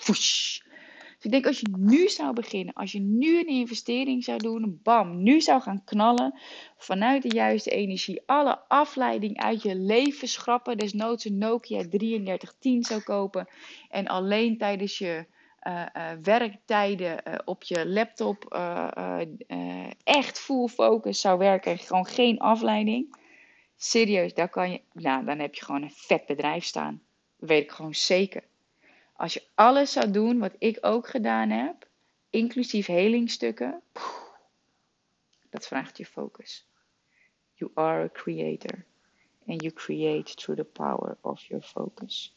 Ik 1.23 1.31
denk 1.31 1.47
als 1.47 1.61
je 1.61 1.69
nu 1.79 2.09
zou 2.09 2.33
beginnen, 2.33 2.75
als 2.75 2.93
je 2.93 3.01
nu 3.01 3.39
een 3.39 3.47
investering 3.47 4.25
zou 4.25 4.39
doen, 4.39 4.81
bam, 4.83 5.23
nu 5.23 5.41
zou 5.41 5.61
gaan 5.63 5.85
knallen, 5.85 6.39
vanuit 6.77 7.23
de 7.23 7.35
juiste 7.35 7.71
energie, 7.71 8.23
alle 8.27 8.59
afleiding 8.69 9.39
uit 9.39 9.63
je 9.63 9.77
leven 9.77 10.29
schrappen, 10.29 10.79
desnoods 10.79 11.25
een 11.25 11.39
Nokia 11.39 11.89
3310 11.89 12.83
zou 12.83 13.03
kopen 13.03 13.49
en 13.91 14.07
alleen 14.07 14.59
tijdens 14.59 14.99
je 14.99 15.27
uh, 15.67 15.87
uh, 15.97 16.11
werktijden 16.23 17.23
uh, 17.29 17.35
op 17.45 17.63
je 17.63 17.89
laptop 17.89 18.45
echt 20.05 20.39
full 20.39 20.69
focus 20.69 21.21
zou 21.21 21.39
werken. 21.39 21.79
Gewoon 21.79 22.07
geen 22.07 22.39
afleiding. 22.39 23.17
Serieus, 23.77 24.35
daar 24.35 24.49
kan 24.49 24.71
je, 24.71 24.81
nou, 24.93 25.25
dan 25.25 25.39
heb 25.39 25.55
je 25.55 25.65
gewoon 25.65 25.83
een 25.83 25.91
vet 25.91 26.27
bedrijf 26.27 26.65
staan. 26.65 27.03
Dat 27.39 27.49
weet 27.49 27.63
ik 27.63 27.71
gewoon 27.71 27.95
zeker. 27.95 28.43
Als 29.23 29.35
je 29.35 29.43
alles 29.55 29.93
zou 29.93 30.11
doen 30.11 30.39
wat 30.39 30.55
ik 30.59 30.79
ook 30.81 31.09
gedaan 31.09 31.51
heb, 31.51 31.89
inclusief 32.31 32.87
helingstukken, 32.87 33.83
dat 35.51 35.67
vraagt 35.67 35.97
je 35.97 36.07
focus. 36.07 36.67
You 37.55 37.71
are 37.75 38.05
a 38.05 38.09
creator. 38.13 38.85
And 39.47 39.63
you 39.63 39.73
create 39.73 40.35
through 40.35 40.61
the 40.61 40.69
power 40.73 41.17
of 41.21 41.43
your 41.43 41.65
focus. 41.65 42.37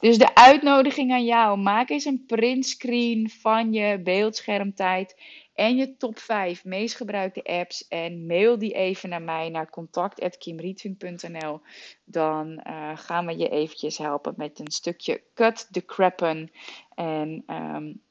Dus 0.00 0.18
de 0.18 0.34
uitnodiging 0.34 1.12
aan 1.12 1.24
jou: 1.24 1.58
maak 1.58 1.90
eens 1.90 2.04
een 2.04 2.24
printscreen 2.26 3.30
van 3.30 3.72
je 3.72 4.00
beeldschermtijd 4.02 5.20
en 5.54 5.76
je 5.76 5.96
top 5.96 6.18
5 6.18 6.64
meest 6.64 6.96
gebruikte 6.96 7.42
apps 7.42 7.88
en 7.88 8.26
mail 8.26 8.58
die 8.58 8.72
even 8.72 9.08
naar 9.08 9.22
mij 9.22 9.48
naar 9.48 9.70
contact@kimrietving.nl. 9.70 11.60
Dan 12.04 12.62
uh, 12.66 12.90
gaan 12.94 13.26
we 13.26 13.36
je 13.36 13.48
eventjes 13.48 13.98
helpen 13.98 14.34
met 14.36 14.58
een 14.58 14.70
stukje 14.70 15.22
cut 15.34 15.68
the 15.70 15.84
crappen 15.84 16.50
en 16.94 17.44
um, 17.46 18.02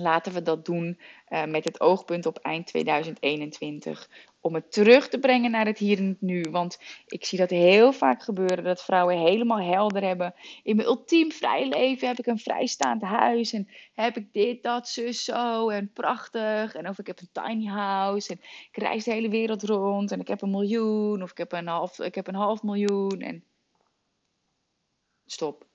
laten 0.00 0.32
we 0.32 0.42
dat 0.42 0.64
doen 0.64 0.98
uh, 1.28 1.44
met 1.44 1.64
het 1.64 1.80
oogpunt 1.80 2.26
op 2.26 2.38
eind 2.38 2.66
2021 2.66 4.08
om 4.40 4.54
het 4.54 4.72
terug 4.72 5.08
te 5.08 5.18
brengen 5.18 5.50
naar 5.50 5.66
het 5.66 5.78
hier 5.78 5.98
en 5.98 6.08
het 6.08 6.20
nu. 6.20 6.44
Want 6.50 6.78
ik 7.06 7.24
zie 7.24 7.38
dat 7.38 7.50
heel 7.50 7.92
vaak 7.92 8.22
gebeuren 8.22 8.64
dat 8.64 8.84
vrouwen 8.84 9.18
helemaal 9.18 9.60
helder 9.60 10.02
hebben. 10.02 10.34
In 10.62 10.76
mijn 10.76 10.88
ultiem 10.88 11.32
vrij 11.32 11.68
leven 11.68 12.08
heb 12.08 12.18
ik 12.18 12.26
een 12.26 12.38
vrijstaand 12.38 13.02
huis. 13.02 13.52
En 13.52 13.68
heb 13.94 14.16
ik 14.16 14.32
dit, 14.32 14.62
dat, 14.62 14.88
zus, 14.88 15.24
zo. 15.24 15.68
En 15.68 15.92
prachtig. 15.92 16.74
En 16.74 16.88
of 16.88 16.98
ik 16.98 17.06
heb 17.06 17.20
een 17.20 17.44
tiny 17.44 17.66
house. 17.66 18.32
En 18.32 18.40
ik 18.70 18.76
reis 18.76 19.04
de 19.04 19.12
hele 19.12 19.28
wereld 19.28 19.62
rond. 19.62 20.12
En 20.12 20.20
ik 20.20 20.28
heb 20.28 20.42
een 20.42 20.50
miljoen. 20.50 21.22
Of 21.22 21.30
ik 21.30 21.38
heb 21.38 21.52
een 21.52 21.66
half, 21.66 21.98
ik 21.98 22.14
heb 22.14 22.26
een 22.26 22.34
half 22.34 22.62
miljoen. 22.62 23.20
En 23.20 23.44
stop. 25.26 25.67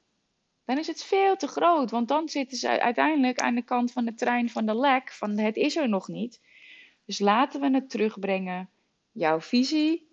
Dan 0.65 0.77
is 0.77 0.87
het 0.87 1.03
veel 1.03 1.35
te 1.35 1.47
groot. 1.47 1.91
Want 1.91 2.07
dan 2.07 2.29
zitten 2.29 2.57
ze 2.57 2.81
uiteindelijk 2.81 3.39
aan 3.39 3.55
de 3.55 3.63
kant 3.63 3.91
van 3.91 4.05
de 4.05 4.13
trein 4.13 4.49
van 4.49 4.65
de 4.65 4.75
lek. 4.75 5.11
Van 5.11 5.37
het 5.37 5.55
is 5.55 5.75
er 5.75 5.89
nog 5.89 6.07
niet. 6.07 6.41
Dus 7.05 7.19
laten 7.19 7.61
we 7.61 7.69
het 7.69 7.89
terugbrengen. 7.89 8.69
Jouw 9.11 9.41
visie, 9.41 10.07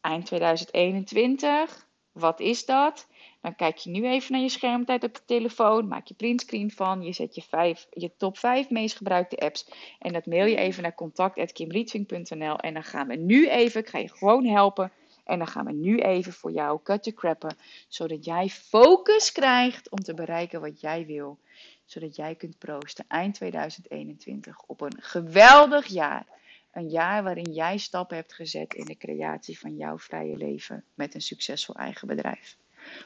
eind 0.00 0.26
2021. 0.26 1.86
Wat 2.12 2.40
is 2.40 2.64
dat? 2.64 3.08
Dan 3.40 3.54
kijk 3.54 3.76
je 3.76 3.90
nu 3.90 4.06
even 4.06 4.32
naar 4.32 4.40
je 4.40 4.48
schermtijd 4.48 5.04
op 5.04 5.16
je 5.16 5.22
telefoon. 5.26 5.88
Maak 5.88 6.06
je 6.06 6.14
printscreen 6.14 6.70
van. 6.70 7.02
Je 7.02 7.12
zet 7.12 7.34
je, 7.34 7.42
vijf, 7.42 7.86
je 7.90 8.10
top 8.16 8.38
5 8.38 8.70
meest 8.70 8.96
gebruikte 8.96 9.36
apps. 9.36 9.68
En 9.98 10.12
dat 10.12 10.26
mail 10.26 10.46
je 10.46 10.56
even 10.56 10.82
naar 10.82 10.94
contact.kimrietving.nl. 10.94 12.58
En 12.58 12.74
dan 12.74 12.84
gaan 12.84 13.06
we 13.06 13.14
nu 13.14 13.48
even, 13.48 13.80
ik 13.80 13.88
ga 13.88 13.98
je 13.98 14.08
gewoon 14.08 14.46
helpen. 14.46 14.92
En 15.26 15.38
dan 15.38 15.46
gaan 15.46 15.66
we 15.66 15.72
nu 15.72 15.98
even 15.98 16.32
voor 16.32 16.52
jou 16.52 16.80
cut 16.82 17.02
to 17.02 17.12
crappen. 17.12 17.56
Zodat 17.88 18.24
jij 18.24 18.48
focus 18.48 19.32
krijgt 19.32 19.90
om 19.90 19.98
te 19.98 20.14
bereiken 20.14 20.60
wat 20.60 20.80
jij 20.80 21.06
wil 21.06 21.38
zodat 21.86 22.16
jij 22.16 22.34
kunt 22.34 22.58
proosten 22.58 23.04
eind 23.08 23.34
2021 23.34 24.62
op 24.66 24.80
een 24.80 25.02
geweldig 25.02 25.86
jaar. 25.86 26.26
Een 26.72 26.88
jaar 26.88 27.22
waarin 27.22 27.52
jij 27.52 27.78
stappen 27.78 28.16
hebt 28.16 28.32
gezet 28.32 28.74
in 28.74 28.84
de 28.84 28.96
creatie 28.96 29.58
van 29.58 29.76
jouw 29.76 29.98
vrije 29.98 30.36
leven 30.36 30.84
met 30.94 31.14
een 31.14 31.20
succesvol 31.20 31.74
eigen 31.74 32.08
bedrijf. 32.08 32.56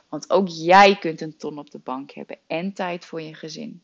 Want 0.09 0.30
ook 0.30 0.48
jij 0.48 0.98
kunt 0.98 1.20
een 1.20 1.37
ton 1.37 1.59
op 1.59 1.70
de 1.70 1.78
bank 1.78 2.11
hebben 2.11 2.38
en 2.46 2.72
tijd 2.72 3.04
voor 3.04 3.20
je 3.20 3.35
gezin. 3.35 3.83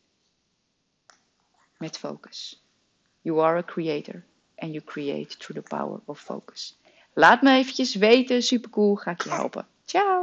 Met 1.78 1.98
focus. 1.98 2.62
You 3.20 3.40
are 3.40 3.58
a 3.58 3.62
creator 3.62 4.24
and 4.56 4.72
you 4.72 4.84
create 4.84 5.36
through 5.36 5.64
the 5.64 5.76
power 5.76 6.00
of 6.04 6.20
focus. 6.20 6.78
Laat 7.18 7.42
me 7.42 7.56
eventjes 7.56 7.94
weten, 7.94 8.42
supercool, 8.42 8.94
ga 8.94 9.10
ik 9.10 9.22
je 9.22 9.30
helpen. 9.30 9.66
Ciao! 9.84 10.22